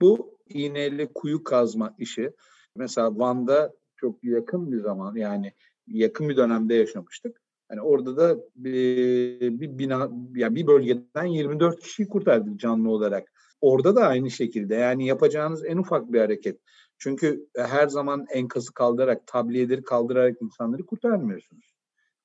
Bu 0.00 0.38
iğneyle 0.48 1.12
kuyu 1.12 1.44
kazma 1.44 1.94
işi. 1.98 2.30
Mesela 2.76 3.18
Van'da 3.18 3.74
çok 3.96 4.24
yakın 4.24 4.72
bir 4.72 4.78
zaman 4.78 5.16
yani 5.16 5.52
yakın 5.86 6.28
bir 6.28 6.36
dönemde 6.36 6.74
yaşamıştık. 6.74 7.40
Hani 7.68 7.82
orada 7.82 8.16
da 8.16 8.36
bir, 8.56 9.40
bir 9.60 9.78
bina 9.78 10.10
yani 10.34 10.54
bir 10.54 10.66
bölgeden 10.66 11.24
24 11.24 11.80
kişiyi 11.80 12.08
kurtardık 12.08 12.60
canlı 12.60 12.90
olarak. 12.90 13.32
Orada 13.60 13.96
da 13.96 14.06
aynı 14.06 14.30
şekilde 14.30 14.74
yani 14.74 15.06
yapacağınız 15.06 15.64
en 15.64 15.76
ufak 15.76 16.12
bir 16.12 16.20
hareket. 16.20 16.60
Çünkü 16.98 17.48
her 17.56 17.88
zaman 17.88 18.26
enkazı 18.32 18.74
kaldırarak, 18.74 19.26
tabliyeleri 19.26 19.82
kaldırarak 19.82 20.42
insanları 20.42 20.86
kurtarmıyorsunuz. 20.86 21.74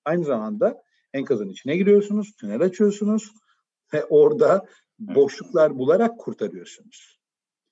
Aynı 0.05 0.23
zamanda 0.23 0.83
enkazın 1.13 1.49
içine 1.49 1.77
giriyorsunuz, 1.77 2.35
tünel 2.39 2.61
açıyorsunuz 2.61 3.31
ve 3.93 4.05
orada 4.05 4.65
boşluklar 4.99 5.77
bularak 5.77 6.19
kurtarıyorsunuz. 6.19 7.22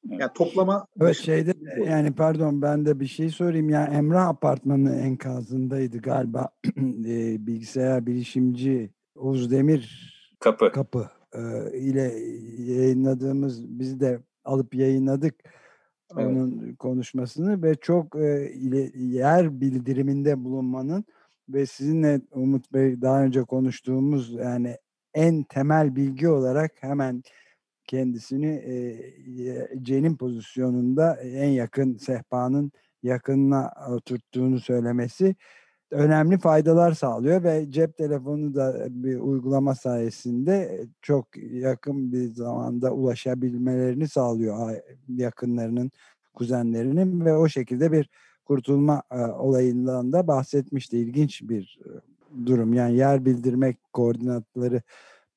Yani 0.04 0.32
toplama... 0.36 0.88
Evet 1.02 1.16
şeyde 1.16 1.54
yani 1.86 2.16
pardon 2.16 2.62
ben 2.62 2.86
de 2.86 3.00
bir 3.00 3.08
şey 3.08 3.30
sorayım. 3.30 3.70
Yani 3.70 3.96
Emrah 3.96 4.28
Apartmanı 4.28 4.96
enkazındaydı 4.96 5.98
galiba 5.98 6.50
e, 7.06 7.48
bilgisayar 7.48 8.06
bilişimci 8.06 8.90
Oğuz 9.16 9.52
Demir 9.52 10.12
kapı, 10.40 10.72
kapı 10.72 11.10
e, 11.34 11.42
ile 11.78 12.14
yayınladığımız 12.58 13.80
biz 13.80 14.00
de 14.00 14.20
alıp 14.46 14.76
yayınladık 14.76 15.36
evet. 16.18 16.26
onun 16.26 16.76
konuşmasını 16.76 17.64
ve 17.64 17.76
çok 17.76 18.16
e, 18.16 18.52
ile, 18.54 18.92
yer 18.96 19.62
bildiriminde 19.62 20.44
bulunmanın 20.44 21.06
ve 21.50 21.66
sizinle 21.66 22.22
Umut 22.32 22.74
Bey 22.74 23.02
daha 23.02 23.24
önce 23.24 23.44
konuştuğumuz 23.44 24.34
yani 24.34 24.78
en 25.14 25.44
temel 25.44 25.96
bilgi 25.96 26.30
olarak 26.30 26.72
hemen 26.80 27.24
kendisini 27.88 28.48
e, 28.48 28.98
C'nin 29.82 30.18
pozisyonunda 30.18 31.16
en 31.16 31.50
yakın 31.50 31.98
sehpanın 31.98 32.72
yakınına 33.04 33.74
oturttuğunu 33.90 34.60
söylemesi 34.60 35.36
önemli 35.92 36.38
faydalar 36.38 36.92
sağlıyor 36.92 37.44
ve 37.44 37.72
cep 37.72 37.98
telefonu 37.98 38.56
da 38.56 38.88
bir 38.90 39.20
uygulama 39.20 39.76
sayesinde 39.76 40.86
çok 41.02 41.28
yakın 41.52 42.12
bir 42.12 42.34
zamanda 42.34 42.92
ulaşabilmelerini 42.94 44.08
sağlıyor 44.08 44.78
yakınlarının, 45.08 45.92
kuzenlerinin 46.34 47.26
ve 47.26 47.34
o 47.34 47.48
şekilde 47.48 47.92
bir 47.92 48.10
kurtulma 48.46 49.04
e, 49.12 49.18
olayından 49.18 50.12
da 50.12 50.28
bahsetmişti. 50.28 50.98
İlginç 50.98 51.42
bir 51.42 51.80
durum. 52.46 52.74
Yani 52.74 52.96
yer 52.96 53.26
bildirmek, 53.26 53.94
koordinatları 53.94 54.82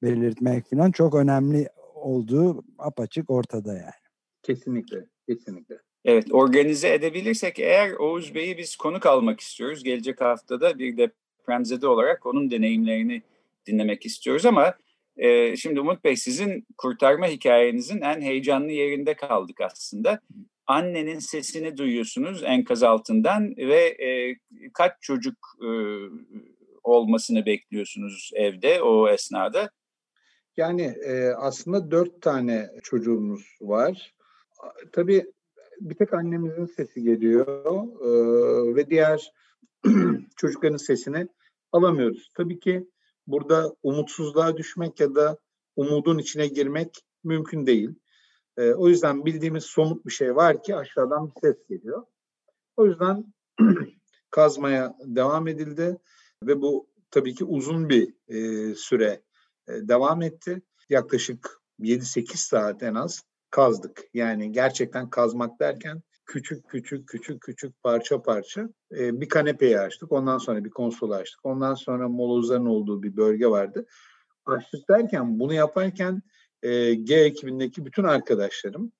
belirtmek 0.02 0.70
falan 0.70 0.90
çok 0.90 1.14
önemli 1.14 1.68
olduğu 2.04 2.64
apaçık 2.78 3.30
ortada 3.30 3.74
yani. 3.74 4.04
Kesinlikle, 4.42 5.06
kesinlikle. 5.28 5.78
Evet, 6.04 6.26
organize 6.32 6.94
edebilirsek 6.94 7.58
eğer 7.58 7.92
Oğuz 7.92 8.34
Bey'i 8.34 8.58
biz 8.58 8.76
konuk 8.76 9.06
almak 9.06 9.40
istiyoruz. 9.40 9.84
Gelecek 9.84 10.20
haftada 10.20 10.78
bir 10.78 10.96
depremzede 10.96 11.86
olarak 11.86 12.26
onun 12.26 12.50
deneyimlerini 12.50 13.22
dinlemek 13.66 14.06
istiyoruz 14.06 14.46
ama 14.46 14.74
e, 15.16 15.56
şimdi 15.56 15.80
Umut 15.80 16.04
Bey 16.04 16.16
sizin 16.16 16.66
kurtarma 16.78 17.26
hikayenizin 17.26 18.00
en 18.00 18.20
heyecanlı 18.20 18.72
yerinde 18.72 19.14
kaldık 19.14 19.60
aslında. 19.60 20.20
Annenin 20.66 21.18
sesini 21.18 21.76
duyuyorsunuz 21.76 22.42
enkaz 22.42 22.82
altından 22.82 23.56
ve 23.56 23.80
e, 23.84 24.36
kaç 24.72 24.92
çocuk 25.00 25.36
e, 25.62 25.68
olmasını 26.82 27.46
bekliyorsunuz 27.46 28.30
evde 28.34 28.82
o 28.82 29.08
esnada? 29.08 29.70
Yani 30.56 30.82
e, 30.82 31.28
aslında 31.28 31.90
dört 31.90 32.22
tane 32.22 32.70
çocuğumuz 32.82 33.56
var. 33.60 34.14
Tabii 34.92 35.32
bir 35.80 35.94
tek 35.94 36.14
annemizin 36.14 36.66
sesi 36.66 37.02
geliyor 37.02 37.46
e, 38.00 38.74
ve 38.74 38.90
diğer 38.90 39.32
çocukların 40.36 40.76
sesini 40.76 41.28
alamıyoruz. 41.72 42.30
Tabii 42.34 42.58
ki 42.58 42.90
burada 43.26 43.74
umutsuzluğa 43.82 44.56
düşmek 44.56 45.00
ya 45.00 45.14
da 45.14 45.38
umudun 45.76 46.18
içine 46.18 46.46
girmek 46.46 47.04
mümkün 47.24 47.66
değil. 47.66 47.90
E, 48.56 48.72
o 48.72 48.88
yüzden 48.88 49.24
bildiğimiz 49.24 49.64
somut 49.64 50.06
bir 50.06 50.12
şey 50.12 50.36
var 50.36 50.62
ki 50.62 50.76
aşağıdan 50.76 51.26
bir 51.26 51.40
ses 51.40 51.66
geliyor. 51.68 52.02
O 52.76 52.86
yüzden 52.86 53.24
kazmaya 54.30 54.96
devam 55.04 55.48
edildi 55.48 55.98
ve 56.42 56.62
bu 56.62 56.88
tabii 57.10 57.34
ki 57.34 57.44
uzun 57.44 57.88
bir 57.88 58.14
e, 58.28 58.74
süre 58.74 59.22
devam 59.68 60.22
etti. 60.22 60.62
Yaklaşık 60.88 61.60
7-8 61.80 62.36
saat 62.36 62.82
en 62.82 62.94
az 62.94 63.22
kazdık. 63.50 64.02
Yani 64.14 64.52
gerçekten 64.52 65.10
kazmak 65.10 65.60
derken 65.60 66.02
küçük 66.26 66.68
küçük 66.68 67.08
küçük 67.08 67.40
küçük 67.40 67.82
parça 67.82 68.22
parça 68.22 68.68
e, 68.98 69.20
bir 69.20 69.28
kanepeyi 69.28 69.80
açtık. 69.80 70.12
Ondan 70.12 70.38
sonra 70.38 70.64
bir 70.64 70.70
konsol 70.70 71.10
açtık. 71.10 71.46
Ondan 71.46 71.74
sonra 71.74 72.08
molozların 72.08 72.66
olduğu 72.66 73.02
bir 73.02 73.16
bölge 73.16 73.46
vardı. 73.46 73.86
Açtık 74.46 74.88
derken 74.88 75.38
bunu 75.40 75.54
yaparken 75.54 76.22
e, 76.62 76.94
G 76.94 77.14
ekibindeki 77.14 77.86
bütün 77.86 78.04
arkadaşlarım 78.04 78.92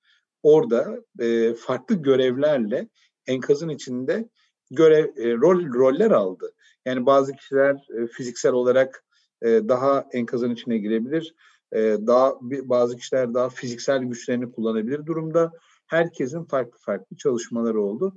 orada 0.42 1.04
e, 1.18 1.54
farklı 1.54 1.94
görevlerle 1.94 2.88
enkazın 3.26 3.68
içinde 3.68 4.28
görev 4.71 5.04
e, 5.16 5.35
rol 5.35 5.73
roller 5.75 6.11
aldı. 6.11 6.54
Yani 6.85 7.06
bazı 7.06 7.33
kişiler 7.33 7.75
e, 7.75 8.06
fiziksel 8.06 8.52
olarak 8.52 9.04
e, 9.42 9.48
daha 9.48 10.06
enkazın 10.12 10.50
içine 10.50 10.78
girebilir. 10.78 11.34
E, 11.72 11.78
daha 11.80 12.34
bazı 12.42 12.96
kişiler 12.96 13.34
daha 13.34 13.48
fiziksel 13.48 14.02
güçlerini 14.04 14.52
kullanabilir 14.52 15.06
durumda. 15.06 15.52
Herkesin 15.86 16.44
farklı 16.44 16.78
farklı 16.78 17.16
çalışmaları 17.16 17.80
oldu. 17.80 18.14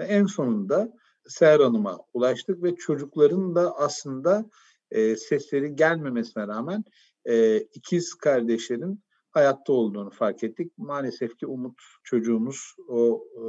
Ve 0.00 0.04
en 0.04 0.26
sonunda 0.26 0.92
Seher 1.28 1.60
Hanım'a 1.60 1.98
ulaştık 2.12 2.62
ve 2.62 2.76
çocukların 2.76 3.54
da 3.54 3.76
aslında 3.76 4.50
e, 4.90 5.16
sesleri 5.16 5.76
gelmemesine 5.76 6.46
rağmen 6.46 6.84
e, 7.24 7.60
ikiz 7.60 8.14
kardeşlerin 8.14 9.04
hayatta 9.30 9.72
olduğunu 9.72 10.10
fark 10.10 10.44
ettik. 10.44 10.72
Maalesef 10.78 11.38
ki 11.38 11.46
Umut 11.46 11.80
çocuğumuz 12.04 12.74
o 12.88 13.24
e, 13.36 13.42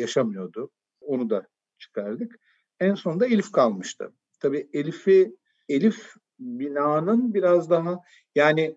yaşamıyordu. 0.00 0.70
Onu 1.00 1.30
da 1.30 1.46
çıkardık. 1.78 2.38
En 2.80 2.94
sonunda 2.94 3.26
Elif 3.26 3.52
kalmıştı. 3.52 4.12
Tabii 4.40 4.68
Elif'i 4.72 5.36
Elif 5.68 6.14
binanın 6.38 7.34
biraz 7.34 7.70
daha 7.70 8.00
yani 8.34 8.76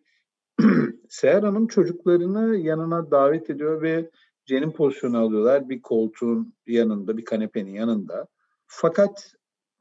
Seher 1.10 1.44
Hanım 1.44 1.68
çocuklarını 1.68 2.58
yanına 2.58 3.12
davet 3.12 3.50
ediyor 3.50 3.82
ve 3.82 4.10
cenin 4.46 4.72
pozisyonu 4.72 5.18
alıyorlar 5.18 5.70
bir 5.70 5.82
koltuğun 5.82 6.54
yanında, 6.68 7.18
bir 7.18 7.26
kanepenin 7.26 7.74
yanında. 7.74 8.28
Fakat 8.68 9.36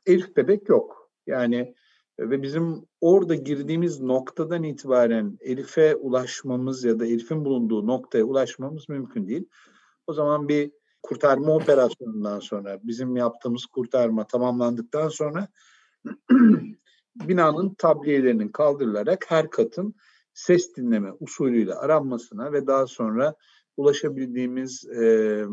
Elif 0.06 0.36
bebek 0.36 0.68
yok. 0.68 1.10
Yani 1.26 1.74
ve 2.20 2.42
bizim 2.42 2.86
orada 3.00 3.34
girdiğimiz 3.34 4.00
noktadan 4.00 4.62
itibaren 4.62 5.38
Elif'e 5.40 5.96
ulaşmamız 5.96 6.84
ya 6.84 7.00
da 7.00 7.06
Elif'in 7.06 7.44
bulunduğu 7.44 7.86
noktaya 7.86 8.24
ulaşmamız 8.24 8.88
mümkün 8.88 9.28
değil. 9.28 9.48
O 10.06 10.12
zaman 10.12 10.48
bir 10.48 10.72
kurtarma 11.02 11.54
operasyonundan 11.54 12.40
sonra 12.40 12.80
bizim 12.82 13.16
yaptığımız 13.16 13.66
kurtarma 13.66 14.26
tamamlandıktan 14.26 15.08
sonra 15.08 15.48
binanın 17.28 17.74
tabliyelerinin 17.74 18.48
kaldırılarak 18.48 19.30
her 19.30 19.50
katın 19.50 19.94
ses 20.34 20.76
dinleme 20.76 21.12
usulüyle 21.20 21.74
aranmasına 21.74 22.52
ve 22.52 22.66
daha 22.66 22.86
sonra 22.86 23.34
ulaşabildiğimiz 23.76 24.84
e, 24.88 25.44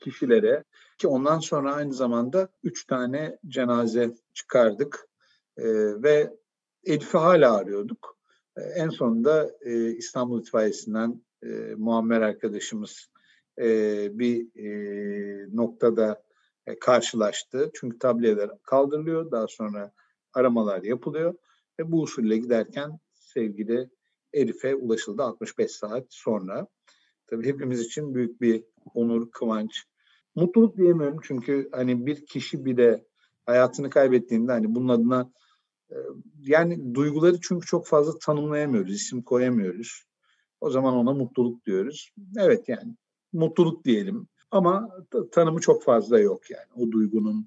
kişilere 0.00 0.64
ki 0.98 1.08
ondan 1.08 1.38
sonra 1.38 1.74
aynı 1.74 1.92
zamanda 1.92 2.48
üç 2.62 2.86
tane 2.86 3.38
cenaze 3.48 4.14
çıkardık 4.34 5.08
e, 5.56 5.64
ve 6.02 6.36
Elif'i 6.84 7.18
hala 7.18 7.56
arıyorduk. 7.56 8.18
E, 8.56 8.60
en 8.60 8.88
sonunda 8.88 9.50
e, 9.60 9.90
İstanbul 9.90 10.40
İtfaiyesi'nden 10.40 11.22
e, 11.42 11.48
Muammer 11.76 12.20
arkadaşımız 12.20 13.10
e, 13.58 13.68
bir 14.18 14.46
e, 14.56 15.56
noktada 15.56 16.22
e, 16.66 16.78
karşılaştı. 16.78 17.70
Çünkü 17.74 17.98
tableler 17.98 18.50
kaldırılıyor, 18.62 19.30
daha 19.30 19.46
sonra 19.46 19.92
aramalar 20.34 20.82
yapılıyor 20.82 21.34
ve 21.78 21.92
bu 21.92 22.02
usulle 22.02 22.36
giderken 22.36 22.98
sevgili 23.14 23.88
Elif'e 24.32 24.74
ulaşıldı 24.74 25.22
65 25.22 25.70
saat 25.70 26.06
sonra. 26.08 26.66
Tabii 27.26 27.46
hepimiz 27.46 27.80
için 27.80 28.14
büyük 28.14 28.40
bir 28.40 28.64
onur, 28.94 29.30
kıvanç. 29.30 29.84
Mutluluk 30.34 30.76
diyemiyorum 30.76 31.18
çünkü 31.22 31.68
hani 31.72 32.06
bir 32.06 32.26
kişi 32.26 32.64
bile 32.64 33.04
hayatını 33.46 33.90
kaybettiğinde 33.90 34.52
hani 34.52 34.74
bunun 34.74 34.88
adına 34.88 35.32
e, 35.90 35.96
yani 36.40 36.94
duyguları 36.94 37.40
çünkü 37.40 37.66
çok 37.66 37.86
fazla 37.86 38.18
tanımlayamıyoruz, 38.18 38.94
isim 38.94 39.22
koyamıyoruz. 39.22 40.04
O 40.60 40.70
zaman 40.70 40.94
ona 40.94 41.12
mutluluk 41.12 41.66
diyoruz. 41.66 42.10
Evet 42.38 42.68
yani 42.68 42.96
mutluluk 43.32 43.84
diyelim 43.84 44.28
ama 44.50 44.88
tanımı 45.32 45.60
çok 45.60 45.82
fazla 45.82 46.20
yok 46.20 46.50
yani. 46.50 46.66
O 46.74 46.90
duygunun, 46.90 47.46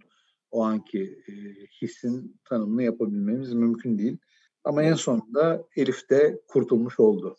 o 0.54 0.64
anki 0.64 1.20
e, 1.28 1.34
hissin 1.82 2.40
tanımını 2.46 2.84
yapabilmemiz 2.84 3.54
mümkün 3.54 3.98
değil. 3.98 4.18
Ama 4.64 4.84
en 4.84 4.94
sonunda 4.94 5.64
Elif 5.76 6.10
de 6.10 6.42
kurtulmuş 6.48 7.00
oldu. 7.00 7.38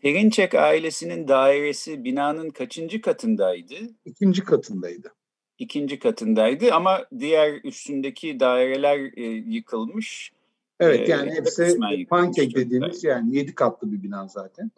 Perinçek 0.00 0.54
ailesinin 0.54 1.28
dairesi 1.28 2.04
binanın 2.04 2.50
kaçıncı 2.50 3.00
katındaydı? 3.00 3.74
İkinci 4.04 4.44
katındaydı. 4.44 5.12
İkinci 5.58 5.98
katındaydı 5.98 6.72
ama 6.72 7.06
diğer 7.18 7.60
üstündeki 7.64 8.40
daireler 8.40 8.98
e, 9.16 9.22
yıkılmış. 9.24 10.32
Evet 10.80 11.08
yani 11.08 11.30
e, 11.30 11.34
hepsi 11.34 11.78
pankek 12.08 12.56
dediğimiz 12.56 13.04
yani 13.04 13.36
yedi 13.36 13.54
katlı 13.54 13.92
bir 13.92 14.02
bina 14.02 14.28
zaten. 14.28 14.70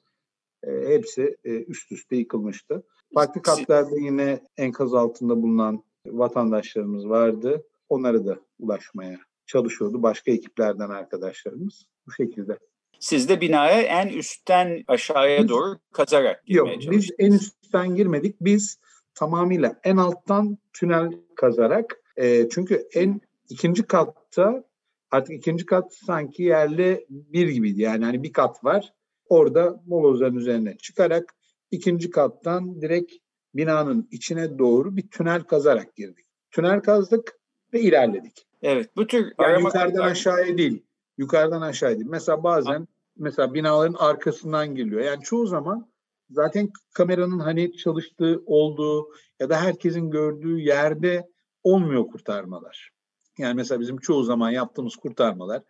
E, 0.63 0.71
hepsi 0.87 1.37
e, 1.45 1.51
üst 1.51 1.93
üste 1.93 2.17
yıkılmıştı. 2.17 2.83
Farklı 3.15 3.43
katlarda 3.43 3.97
yine 3.99 4.41
enkaz 4.57 4.95
altında 4.95 5.43
bulunan 5.43 5.83
vatandaşlarımız 6.07 7.09
vardı. 7.09 7.65
Onlara 7.91 8.27
da 8.27 8.39
ulaşmaya 8.59 9.19
çalışıyordu 9.47 10.03
başka 10.03 10.31
ekiplerden 10.33 10.91
arkadaşlarımız 10.91 11.87
bu 12.07 12.13
şekilde. 12.13 12.59
Siz 13.01 13.29
de 13.29 13.41
binaya 13.41 13.83
en 13.83 14.09
üstten 14.09 14.85
aşağıya 14.89 15.49
doğru 15.49 15.79
kazarak 15.93 16.47
girmeye 16.47 16.75
Yok, 16.75 16.91
biz 16.91 17.11
en 17.19 17.33
üstten 17.33 17.95
girmedik. 17.95 18.37
Biz 18.41 18.79
tamamıyla 19.15 19.81
en 19.85 19.97
alttan 19.97 20.59
tünel 20.73 21.13
kazarak 21.37 22.01
e, 22.17 22.49
çünkü 22.49 22.89
en 22.95 23.21
ikinci 23.49 23.83
katta 23.83 24.65
artık 25.11 25.35
ikinci 25.35 25.67
kat 25.67 25.95
sanki 25.95 26.43
yerli 26.43 27.07
bir 27.09 27.49
gibiydi. 27.49 27.83
Yani 27.83 28.05
hani 28.05 28.23
bir 28.23 28.33
kat 28.33 28.65
var. 28.65 28.93
Orada 29.29 29.83
molozların 29.87 30.37
üzerine 30.37 30.77
çıkarak 30.77 31.35
ikinci 31.71 32.11
kattan 32.11 32.83
direkt 32.83 33.13
binanın 33.55 34.09
içine 34.11 34.59
doğru 34.59 34.97
bir 34.97 35.09
tünel 35.09 35.43
kazarak 35.43 35.97
girdik. 35.97 36.27
Tünel 36.51 36.81
kazdık 36.81 37.40
ve 37.75 37.81
ilerledik. 37.81 38.47
Evet 38.63 38.97
bu 38.97 39.07
tür 39.07 39.33
yani 39.41 39.63
yukarıdan 39.63 40.03
aşağıya 40.03 40.59
değil. 40.59 40.83
Yukarıdan 41.19 41.61
aşağıya 41.61 41.97
değil. 41.97 42.11
Mesela 42.11 42.43
bazen 42.43 42.89
mesela 43.17 43.55
binaların 43.55 43.97
arkasından 43.99 44.75
geliyor. 44.75 45.01
Yani 45.01 45.23
çoğu 45.23 45.47
zaman 45.47 45.91
zaten 46.31 46.71
kameranın 46.95 47.39
hani 47.39 47.77
çalıştığı 47.77 48.43
olduğu 48.47 49.09
ya 49.41 49.51
da 49.51 49.61
herkesin 49.61 50.11
gördüğü 50.11 50.59
yerde 50.59 51.31
olmuyor 51.63 52.07
kurtarmalar. 52.07 52.91
Yani 53.39 53.55
mesela 53.55 53.81
bizim 53.81 53.99
çoğu 53.99 54.23
zaman 54.23 54.51
yaptığımız 54.51 54.97
kurtarmalar 54.97 55.63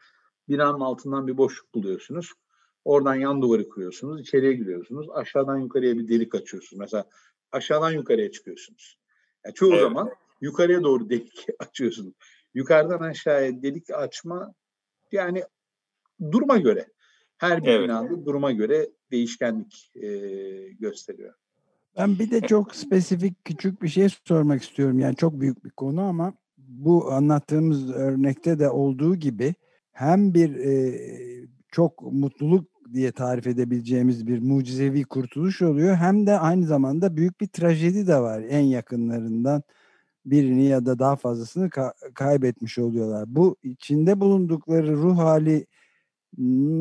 binanın 0.49 0.81
altından 0.81 1.27
bir 1.27 1.37
boşluk 1.37 1.75
buluyorsunuz. 1.75 2.33
Oradan 2.85 3.15
yan 3.15 3.43
duvarı 3.43 3.69
kuruyorsunuz, 3.69 4.21
içeriye 4.21 4.53
giriyorsunuz. 4.53 5.07
Aşağıdan 5.11 5.59
yukarıya 5.59 5.99
bir 5.99 6.09
delik 6.09 6.35
açıyorsunuz. 6.35 6.81
Mesela 6.81 7.05
aşağıdan 7.53 7.91
yukarıya 7.91 8.31
çıkıyorsunuz. 8.31 8.99
Yani 9.45 9.55
çoğu 9.55 9.73
evet. 9.73 9.83
zaman 9.83 10.11
yukarıya 10.40 10.83
doğru 10.83 11.11
delik 11.11 11.46
açıyorsunuz. 11.59 12.14
Yukarıdan 12.55 12.98
aşağıya 12.98 13.62
delik 13.62 13.90
açma 13.90 14.55
yani 15.12 15.44
duruma 16.33 16.59
göre. 16.59 16.87
Her 17.38 17.62
bir 17.62 17.68
evet. 17.68 17.85
binada 17.85 18.24
duruma 18.24 18.53
göre 18.53 18.88
değişkenlik 19.11 19.92
e, 19.94 20.09
gösteriyor. 20.81 21.35
Ben 21.96 22.18
bir 22.18 22.31
de 22.31 22.40
çok 22.40 22.74
spesifik 22.74 23.44
küçük 23.44 23.83
bir 23.83 23.88
şey 23.88 24.09
sormak 24.24 24.62
istiyorum. 24.62 24.98
Yani 24.98 25.16
çok 25.16 25.40
büyük 25.40 25.64
bir 25.64 25.70
konu 25.70 26.00
ama 26.03 26.35
bu 26.59 27.12
anlattığımız 27.12 27.90
örnekte 27.90 28.59
de 28.59 28.70
olduğu 28.70 29.16
gibi 29.16 29.55
hem 29.92 30.35
bir 30.35 30.55
e, 30.57 31.00
çok 31.68 32.03
mutluluk 32.03 32.70
diye 32.92 33.12
tarif 33.12 33.46
edebileceğimiz 33.46 34.26
bir 34.26 34.38
mucizevi 34.38 35.05
kurtuluş 35.05 35.62
oluyor 35.62 35.96
hem 35.96 36.26
de 36.26 36.38
aynı 36.38 36.66
zamanda 36.66 37.16
büyük 37.16 37.40
bir 37.40 37.46
trajedi 37.46 38.07
de 38.07 38.18
var 38.18 38.42
en 38.48 38.64
yakınlarından 38.64 39.62
birini 40.24 40.64
ya 40.64 40.87
da 40.87 40.98
daha 40.98 41.16
fazlasını 41.16 41.68
ka- 41.68 42.14
kaybetmiş 42.14 42.78
oluyorlar. 42.78 43.24
Bu 43.28 43.56
içinde 43.62 44.20
bulundukları 44.20 44.96
ruh 44.96 45.18
hali 45.18 45.66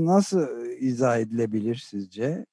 nasıl 0.05 0.65
izah 0.65 1.19
edilebilir 1.19 1.75
sizce? 1.75 2.45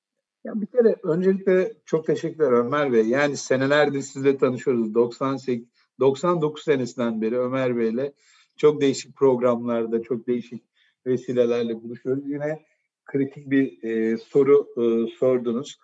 Ya 0.44 0.52
bir 0.54 0.66
kere 0.66 0.96
öncelikle 1.02 1.74
çok 1.84 2.06
teşekkürler 2.06 2.52
Ömer 2.52 2.92
Bey. 2.92 3.06
Yani 3.06 3.36
senelerdir 3.36 4.00
sizle 4.00 4.36
tanışıyoruz. 4.36 4.94
98 4.94 5.68
99 6.00 6.64
senesinden 6.64 7.22
beri 7.22 7.38
Ömer 7.38 7.76
Bey'le 7.76 8.12
çok 8.56 8.80
değişik 8.80 9.16
programlarda, 9.16 10.02
çok 10.02 10.26
değişik 10.26 10.62
vesilelerle 11.06 11.82
buluşuyoruz. 11.82 12.24
Yine 12.26 12.62
kritik 13.04 13.50
bir 13.50 13.82
e, 13.82 14.18
soru 14.18 14.66
e, 14.76 15.16
sordunuz. 15.18 15.78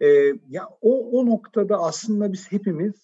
E, 0.00 0.06
ya 0.48 0.68
o 0.80 1.10
o 1.10 1.26
noktada 1.26 1.78
aslında 1.78 2.32
biz 2.32 2.52
hepimiz 2.52 2.94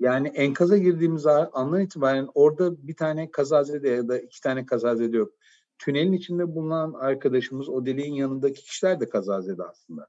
yani 0.00 0.28
enkaza 0.28 0.76
girdiğimiz 0.78 1.26
andan 1.26 1.80
itibaren 1.80 2.28
orada 2.34 2.86
bir 2.86 2.96
tane 2.96 3.30
kazazede 3.30 3.88
ya 3.88 4.08
da 4.08 4.18
iki 4.18 4.40
tane 4.40 4.66
kazazede 4.66 5.16
yok. 5.16 5.32
Tünelin 5.78 6.12
içinde 6.12 6.54
bulunan 6.54 6.92
arkadaşımız 6.92 7.68
o 7.68 7.86
deliğin 7.86 8.14
yanındaki 8.14 8.64
kişiler 8.64 9.00
de 9.00 9.08
kazazede 9.08 9.62
aslında. 9.62 10.06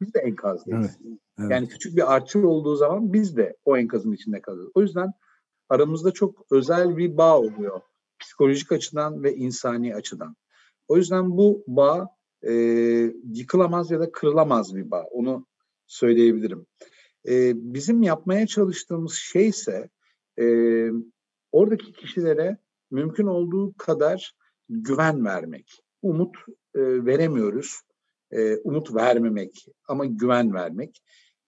Biz 0.00 0.14
de 0.14 0.18
enkazdayız. 0.18 0.98
Evet, 1.04 1.16
evet. 1.38 1.50
Yani 1.50 1.68
küçük 1.68 1.96
bir 1.96 2.14
artçı 2.14 2.48
olduğu 2.48 2.76
zaman 2.76 3.12
biz 3.12 3.36
de 3.36 3.56
o 3.64 3.76
enkazın 3.76 4.12
içinde 4.12 4.40
kalıyoruz. 4.40 4.72
O 4.74 4.82
yüzden 4.82 5.12
aramızda 5.68 6.10
çok 6.10 6.46
özel 6.50 6.96
bir 6.96 7.16
bağ 7.16 7.38
oluyor. 7.38 7.80
Psikolojik 8.18 8.72
açıdan 8.72 9.22
ve 9.22 9.34
insani 9.34 9.94
açıdan. 9.94 10.36
O 10.88 10.96
yüzden 10.96 11.36
bu 11.36 11.64
bağ 11.66 12.08
e, 12.42 12.52
yıkılamaz 13.32 13.90
ya 13.90 14.00
da 14.00 14.12
kırılamaz 14.12 14.76
bir 14.76 14.90
bağ. 14.90 15.02
Onu 15.02 15.46
söyleyebilirim. 15.86 16.66
E, 17.28 17.52
bizim 17.74 18.02
yapmaya 18.02 18.46
çalıştığımız 18.46 19.14
şey 19.14 19.48
ise 19.48 19.88
e, 20.40 20.44
oradaki 21.52 21.92
kişilere 21.92 22.56
mümkün 22.90 23.26
olduğu 23.26 23.74
kadar 23.76 24.34
güven 24.68 25.24
vermek. 25.24 25.82
Umut 26.02 26.36
e, 26.74 26.80
veremiyoruz. 26.80 27.80
E, 28.30 28.56
umut 28.56 28.94
vermemek 28.94 29.66
ama 29.88 30.06
güven 30.06 30.54
vermek. 30.54 31.02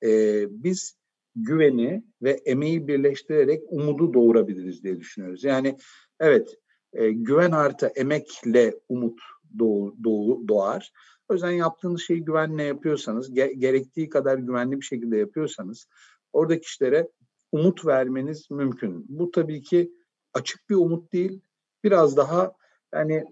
E, 0.04 0.44
biz 0.50 0.96
güveni 1.37 2.04
ve 2.22 2.30
emeği 2.30 2.88
birleştirerek 2.88 3.62
umudu 3.68 4.14
doğurabiliriz 4.14 4.85
diye 4.85 5.00
düşünüyoruz. 5.00 5.44
Yani 5.44 5.76
evet 6.20 6.56
e, 6.92 7.11
güven 7.11 7.50
artı 7.50 7.87
emekle 7.87 8.74
umut 8.88 9.20
doğu, 9.58 9.96
doğu, 10.04 10.48
doğar. 10.48 10.92
O 11.32 11.34
yüzden 11.34 11.50
yaptığınız 11.50 12.02
şeyi 12.02 12.24
güvenle 12.24 12.62
yapıyorsanız, 12.62 13.30
ge- 13.30 13.52
gerektiği 13.52 14.08
kadar 14.08 14.38
güvenli 14.38 14.80
bir 14.80 14.84
şekilde 14.84 15.16
yapıyorsanız 15.16 15.86
oradaki 16.32 16.60
kişilere 16.60 17.08
umut 17.52 17.86
vermeniz 17.86 18.50
mümkün. 18.50 19.06
Bu 19.08 19.30
tabii 19.30 19.62
ki 19.62 19.92
açık 20.34 20.70
bir 20.70 20.74
umut 20.74 21.12
değil. 21.12 21.40
Biraz 21.84 22.16
daha 22.16 22.52
yani 22.94 23.24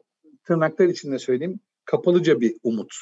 tırnaklar 0.44 0.88
içinde 0.88 1.18
söyleyeyim 1.18 1.60
kapalıca 1.84 2.40
bir 2.40 2.56
umut. 2.62 2.94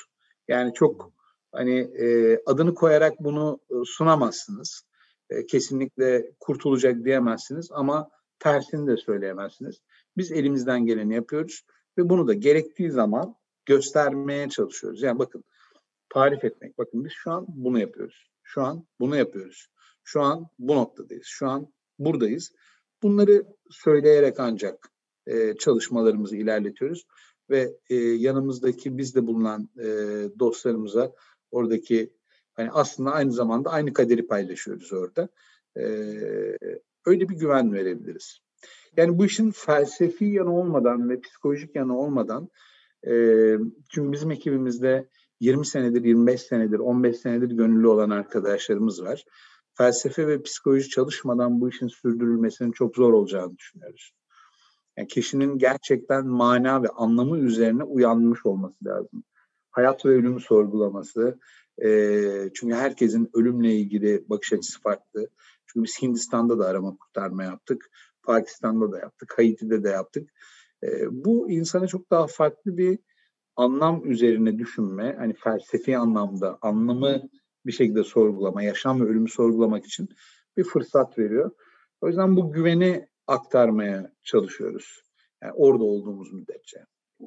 Yani 0.48 0.74
çok 0.74 1.12
hani 1.52 1.78
e, 1.78 2.38
adını 2.46 2.74
koyarak 2.74 3.20
bunu 3.20 3.60
e, 3.70 3.74
sunamazsınız. 3.84 4.82
E, 5.30 5.46
kesinlikle 5.46 6.32
kurtulacak 6.40 7.04
diyemezsiniz 7.04 7.68
ama 7.72 8.10
tersini 8.38 8.86
de 8.86 8.96
söyleyemezsiniz. 8.96 9.76
Biz 10.16 10.32
elimizden 10.32 10.86
geleni 10.86 11.14
yapıyoruz 11.14 11.64
ve 11.98 12.08
bunu 12.08 12.28
da 12.28 12.34
gerektiği 12.34 12.90
zaman 12.90 13.37
göstermeye 13.68 14.48
çalışıyoruz. 14.48 15.02
Yani 15.02 15.18
bakın 15.18 15.44
tarif 16.08 16.44
etmek. 16.44 16.78
Bakın 16.78 17.04
biz 17.04 17.12
şu 17.12 17.30
an 17.30 17.46
bunu 17.48 17.78
yapıyoruz. 17.78 18.30
Şu 18.42 18.62
an 18.62 18.86
bunu 19.00 19.16
yapıyoruz. 19.16 19.68
Şu 20.04 20.22
an 20.22 20.48
bu 20.58 20.76
noktadayız. 20.76 21.26
Şu 21.26 21.48
an 21.48 21.72
buradayız. 21.98 22.52
Bunları 23.02 23.44
söyleyerek 23.70 24.40
ancak 24.40 24.90
e, 25.26 25.54
çalışmalarımızı 25.54 26.36
ilerletiyoruz 26.36 27.06
ve 27.50 27.76
e, 27.90 27.94
yanımızdaki 27.96 28.98
bizde 28.98 29.26
bulunan 29.26 29.68
e, 29.78 29.86
dostlarımıza 30.38 31.12
oradaki 31.50 32.12
hani 32.54 32.70
aslında 32.70 33.12
aynı 33.12 33.32
zamanda 33.32 33.70
aynı 33.70 33.92
kaderi 33.92 34.26
paylaşıyoruz 34.26 34.92
orada. 34.92 35.28
E, 35.76 35.82
öyle 37.06 37.28
bir 37.28 37.34
güven 37.34 37.72
verebiliriz. 37.72 38.38
Yani 38.96 39.18
bu 39.18 39.26
işin 39.26 39.50
felsefi 39.50 40.24
yanı 40.24 40.56
olmadan 40.56 41.10
ve 41.10 41.20
psikolojik 41.20 41.76
yanı 41.76 41.98
olmadan 41.98 42.48
çünkü 43.90 44.12
bizim 44.12 44.30
ekibimizde 44.30 45.08
20 45.40 45.66
senedir, 45.66 46.04
25 46.04 46.42
senedir, 46.42 46.78
15 46.78 47.16
senedir 47.16 47.50
gönüllü 47.50 47.86
olan 47.86 48.10
arkadaşlarımız 48.10 49.02
var. 49.02 49.24
Felsefe 49.74 50.28
ve 50.28 50.42
psikoloji 50.42 50.88
çalışmadan 50.88 51.60
bu 51.60 51.68
işin 51.68 51.88
sürdürülmesinin 51.88 52.72
çok 52.72 52.96
zor 52.96 53.12
olacağını 53.12 53.56
düşünüyoruz. 53.56 54.12
Yani 54.96 55.08
kişinin 55.08 55.58
gerçekten 55.58 56.26
mana 56.26 56.82
ve 56.82 56.88
anlamı 56.88 57.38
üzerine 57.38 57.82
uyanmış 57.82 58.46
olması 58.46 58.84
lazım. 58.84 59.24
Hayat 59.70 60.06
ve 60.06 60.10
ölümü 60.10 60.40
sorgulaması. 60.40 61.38
E, 61.84 61.90
çünkü 62.54 62.74
herkesin 62.74 63.30
ölümle 63.34 63.74
ilgili 63.74 64.24
bakış 64.28 64.52
açısı 64.52 64.80
farklı. 64.80 65.28
Çünkü 65.66 65.84
biz 65.84 66.02
Hindistan'da 66.02 66.58
da 66.58 66.66
arama 66.66 66.96
kurtarma 66.96 67.44
yaptık. 67.44 67.90
Pakistan'da 68.22 68.92
da 68.92 68.98
yaptık. 68.98 69.38
Haiti'de 69.38 69.84
de 69.84 69.88
yaptık. 69.88 70.30
E, 70.84 70.88
bu 71.24 71.50
insana 71.50 71.86
çok 71.86 72.10
daha 72.10 72.26
farklı 72.26 72.76
bir 72.76 72.98
anlam 73.56 74.10
üzerine 74.10 74.58
düşünme, 74.58 75.16
hani 75.18 75.34
felsefi 75.34 75.98
anlamda 75.98 76.58
anlamı 76.62 77.22
bir 77.66 77.72
şekilde 77.72 78.04
sorgulama, 78.04 78.62
yaşam 78.62 79.00
ve 79.00 79.04
ölümü 79.04 79.28
sorgulamak 79.28 79.86
için 79.86 80.08
bir 80.56 80.64
fırsat 80.64 81.18
veriyor. 81.18 81.50
O 82.00 82.08
yüzden 82.08 82.36
bu 82.36 82.52
güveni 82.52 83.08
aktarmaya 83.26 84.12
çalışıyoruz. 84.22 85.02
Yani 85.42 85.52
orada 85.52 85.84
olduğumuz 85.84 86.32
müddetçe. 86.32 86.78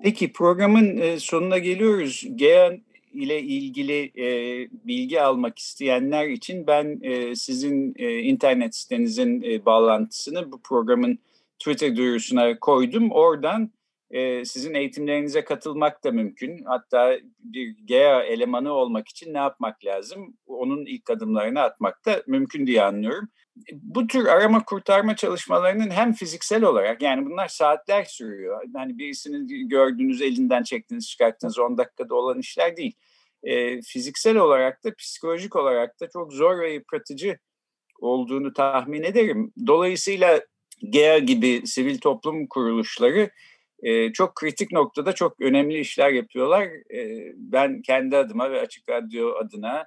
Peki 0.04 0.34
programın 0.34 1.18
sonuna 1.18 1.58
geliyoruz. 1.58 2.26
GEA 2.36 2.78
ile 3.14 3.42
ilgili 3.42 4.12
e, 4.18 4.28
bilgi 4.72 5.22
almak 5.22 5.60
isteyenler 5.60 6.28
için 6.28 6.68
ben 6.68 7.00
e, 7.02 7.36
sizin 7.36 7.94
e, 7.98 8.20
internet 8.20 8.76
sitenizin 8.76 9.42
e, 9.42 9.66
bağlantısını 9.66 10.52
bu 10.52 10.62
programın 10.62 11.20
Twitter 11.62 11.96
duyurusuna 11.96 12.60
koydum. 12.60 13.12
Oradan 13.12 13.72
e, 14.12 14.46
sizin 14.46 14.74
eğitimlerinize 14.74 15.44
katılmak 15.44 16.04
da 16.04 16.12
mümkün. 16.12 16.64
Hatta 16.66 17.18
bir 17.40 17.76
GEA 17.86 18.24
elemanı 18.24 18.74
olmak 18.74 19.08
için 19.08 19.34
ne 19.34 19.38
yapmak 19.38 19.86
lazım? 19.86 20.38
Onun 20.46 20.86
ilk 20.86 21.10
adımlarını 21.10 21.62
atmak 21.62 22.06
da 22.06 22.24
mümkün 22.28 22.68
diye 22.68 22.84
anlıyorum. 22.84 23.30
Bu 23.74 24.08
tür 24.08 24.26
arama 24.26 24.66
kurtarma 24.66 25.16
çalışmalarının 25.16 25.90
hem 25.90 26.14
fiziksel 26.14 26.64
olarak 26.64 27.02
yani 27.02 27.26
bunlar 27.26 27.48
saatler 27.48 28.04
sürüyor. 28.04 28.62
Yani 28.76 28.98
birisini 28.98 29.68
gördüğünüz 29.68 30.22
elinden 30.22 30.64
çektiniz 30.64 31.10
çıkarttınız 31.10 31.60
10 31.60 31.78
dakikada 31.78 32.16
olan 32.16 32.40
işler 32.40 32.78
değil. 32.78 32.96
E, 33.44 33.82
fiziksel 33.82 34.38
olarak 34.38 34.84
da 34.84 34.96
psikolojik 34.96 35.56
olarak 35.56 36.00
da 36.02 36.10
çok 36.10 36.34
zor 36.34 36.60
ve 36.60 36.74
yıpratıcı 36.74 37.38
olduğunu 38.00 38.54
tahmin 38.54 39.04
ederim. 39.04 39.54
Dolayısıyla 39.68 40.42
GEA 40.90 41.20
gibi 41.20 41.62
sivil 41.66 41.98
toplum 41.98 42.48
kuruluşları 42.48 43.30
e, 43.84 44.14
çok 44.14 44.36
kritik 44.36 44.72
noktada 44.72 45.14
çok 45.14 45.42
önemli 45.42 45.80
işler 45.80 46.12
yapıyorlar. 46.12 46.64
E, 46.94 47.32
ben 47.36 47.82
kendi 47.82 48.18
adıma 48.18 48.52
ve 48.52 48.60
Açık 48.60 48.90
Radyo 48.90 49.36
adına 49.36 49.86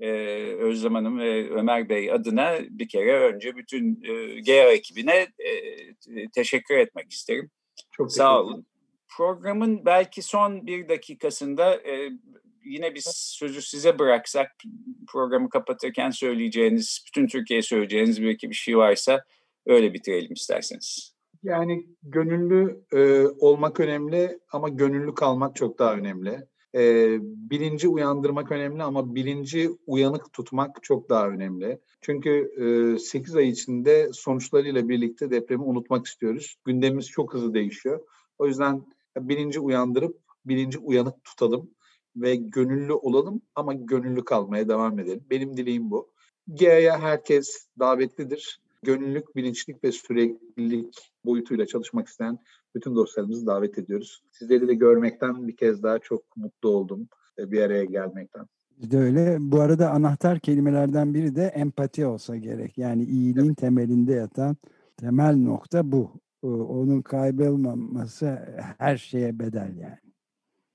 e, 0.00 0.10
Özlem 0.58 0.94
Hanım 0.94 1.18
ve 1.18 1.50
Ömer 1.50 1.88
Bey 1.88 2.12
adına 2.12 2.58
bir 2.70 2.88
kere 2.88 3.18
önce 3.18 3.56
bütün 3.56 4.02
e, 4.04 4.40
GEA 4.40 4.72
ekibine 4.72 5.16
e, 5.38 6.28
teşekkür 6.34 6.78
etmek 6.78 7.12
isterim. 7.12 7.50
Çok 7.92 8.12
Sağ 8.12 8.40
olun. 8.40 8.66
Programın 9.08 9.84
belki 9.84 10.22
son 10.22 10.66
bir 10.66 10.88
dakikasında 10.88 11.74
e, 11.74 12.10
yine 12.64 12.94
biz 12.94 13.04
sözü 13.38 13.62
size 13.62 13.98
bıraksak 13.98 14.50
programı 15.08 15.48
kapatırken 15.48 16.10
söyleyeceğiniz, 16.10 17.04
bütün 17.06 17.26
Türkiye'ye 17.26 17.62
söyleyeceğiniz 17.62 18.22
bir 18.22 18.38
bir 18.42 18.54
şey 18.54 18.76
varsa 18.76 19.24
öyle 19.66 19.94
bitirelim 19.94 20.32
isterseniz. 20.32 21.14
Yani 21.42 21.86
gönüllü 22.02 22.84
e, 22.92 23.26
olmak 23.26 23.80
önemli 23.80 24.38
ama 24.52 24.68
gönüllü 24.68 25.14
kalmak 25.14 25.56
çok 25.56 25.78
daha 25.78 25.94
önemli. 25.94 26.46
E, 26.74 27.16
bilinci 27.20 27.88
uyandırmak 27.88 28.52
önemli 28.52 28.82
ama 28.82 29.14
bilinci 29.14 29.70
uyanık 29.86 30.32
tutmak 30.32 30.82
çok 30.82 31.10
daha 31.10 31.28
önemli. 31.28 31.80
Çünkü 32.00 32.52
e, 32.94 32.98
8 32.98 33.36
ay 33.36 33.48
içinde 33.48 34.10
sonuçlarıyla 34.12 34.88
birlikte 34.88 35.30
depremi 35.30 35.62
unutmak 35.62 36.06
istiyoruz. 36.06 36.56
Gündemimiz 36.64 37.08
çok 37.08 37.34
hızlı 37.34 37.54
değişiyor. 37.54 38.00
O 38.38 38.46
yüzden 38.46 38.82
bilinci 39.18 39.60
uyandırıp 39.60 40.16
bilinci 40.44 40.78
uyanık 40.78 41.24
tutalım 41.24 41.70
ve 42.16 42.34
gönüllü 42.36 42.92
olalım 42.92 43.42
ama 43.54 43.74
gönüllü 43.74 44.24
kalmaya 44.24 44.68
devam 44.68 44.98
edelim. 44.98 45.24
Benim 45.30 45.56
dileğim 45.56 45.90
bu. 45.90 46.12
GEA'ya 46.54 47.00
herkes 47.00 47.68
davetlidir. 47.78 48.61
Gönüllülük, 48.82 49.36
bilinçlik 49.36 49.84
ve 49.84 49.92
süreklilik 49.92 51.12
boyutuyla 51.24 51.66
çalışmak 51.66 52.08
isteyen 52.08 52.38
bütün 52.74 52.94
dostlarımızı 52.94 53.46
davet 53.46 53.78
ediyoruz. 53.78 54.22
Sizleri 54.32 54.68
de 54.68 54.74
görmekten 54.74 55.48
bir 55.48 55.56
kez 55.56 55.82
daha 55.82 55.98
çok 55.98 56.36
mutlu 56.36 56.68
oldum 56.68 57.08
bir 57.38 57.62
araya 57.62 57.84
gelmekten. 57.84 58.46
Biz 58.70 58.90
de 58.90 58.98
öyle. 58.98 59.36
Bu 59.40 59.60
arada 59.60 59.90
anahtar 59.90 60.40
kelimelerden 60.40 61.14
biri 61.14 61.36
de 61.36 61.44
empati 61.44 62.06
olsa 62.06 62.36
gerek. 62.36 62.78
Yani 62.78 63.04
iyiliğin 63.04 63.46
evet. 63.46 63.56
temelinde 63.56 64.12
yatan 64.12 64.56
temel 64.96 65.36
nokta 65.36 65.92
bu. 65.92 66.12
Onun 66.42 67.02
kaybolmaması 67.02 68.26
her 68.78 68.96
şeye 68.96 69.38
bedel 69.38 69.76
yani. 69.76 69.98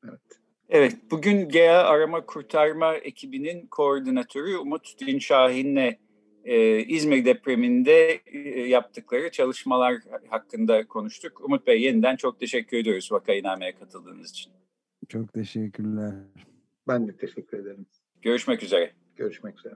Evet. 0.03 0.21
Evet, 0.69 0.95
bugün 1.11 1.49
GEA 1.49 1.83
Arama 1.83 2.25
Kurtarma 2.25 2.95
ekibinin 2.95 3.67
koordinatörü 3.67 4.57
Umut 4.57 4.99
Dinşahin'le 4.99 6.06
e, 6.47 6.83
İzmir 6.83 7.25
depreminde 7.25 8.21
e, 8.25 8.39
yaptıkları 8.67 9.31
çalışmalar 9.31 9.95
hakkında 10.27 10.87
konuştuk. 10.87 11.41
Umut 11.45 11.67
Bey 11.67 11.81
yeniden 11.81 12.15
çok 12.15 12.39
teşekkür 12.39 12.77
ediyoruz 12.77 13.11
Vakayiname'ye 13.11 13.75
katıldığınız 13.75 14.29
için. 14.29 14.51
Çok 15.09 15.33
teşekkürler. 15.33 16.13
Ben 16.87 17.07
de 17.07 17.17
teşekkür 17.17 17.57
ederim. 17.57 17.85
Görüşmek 18.21 18.63
üzere. 18.63 18.91
Görüşmek 19.15 19.59
üzere. 19.59 19.75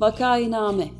Vakainame 0.00 0.99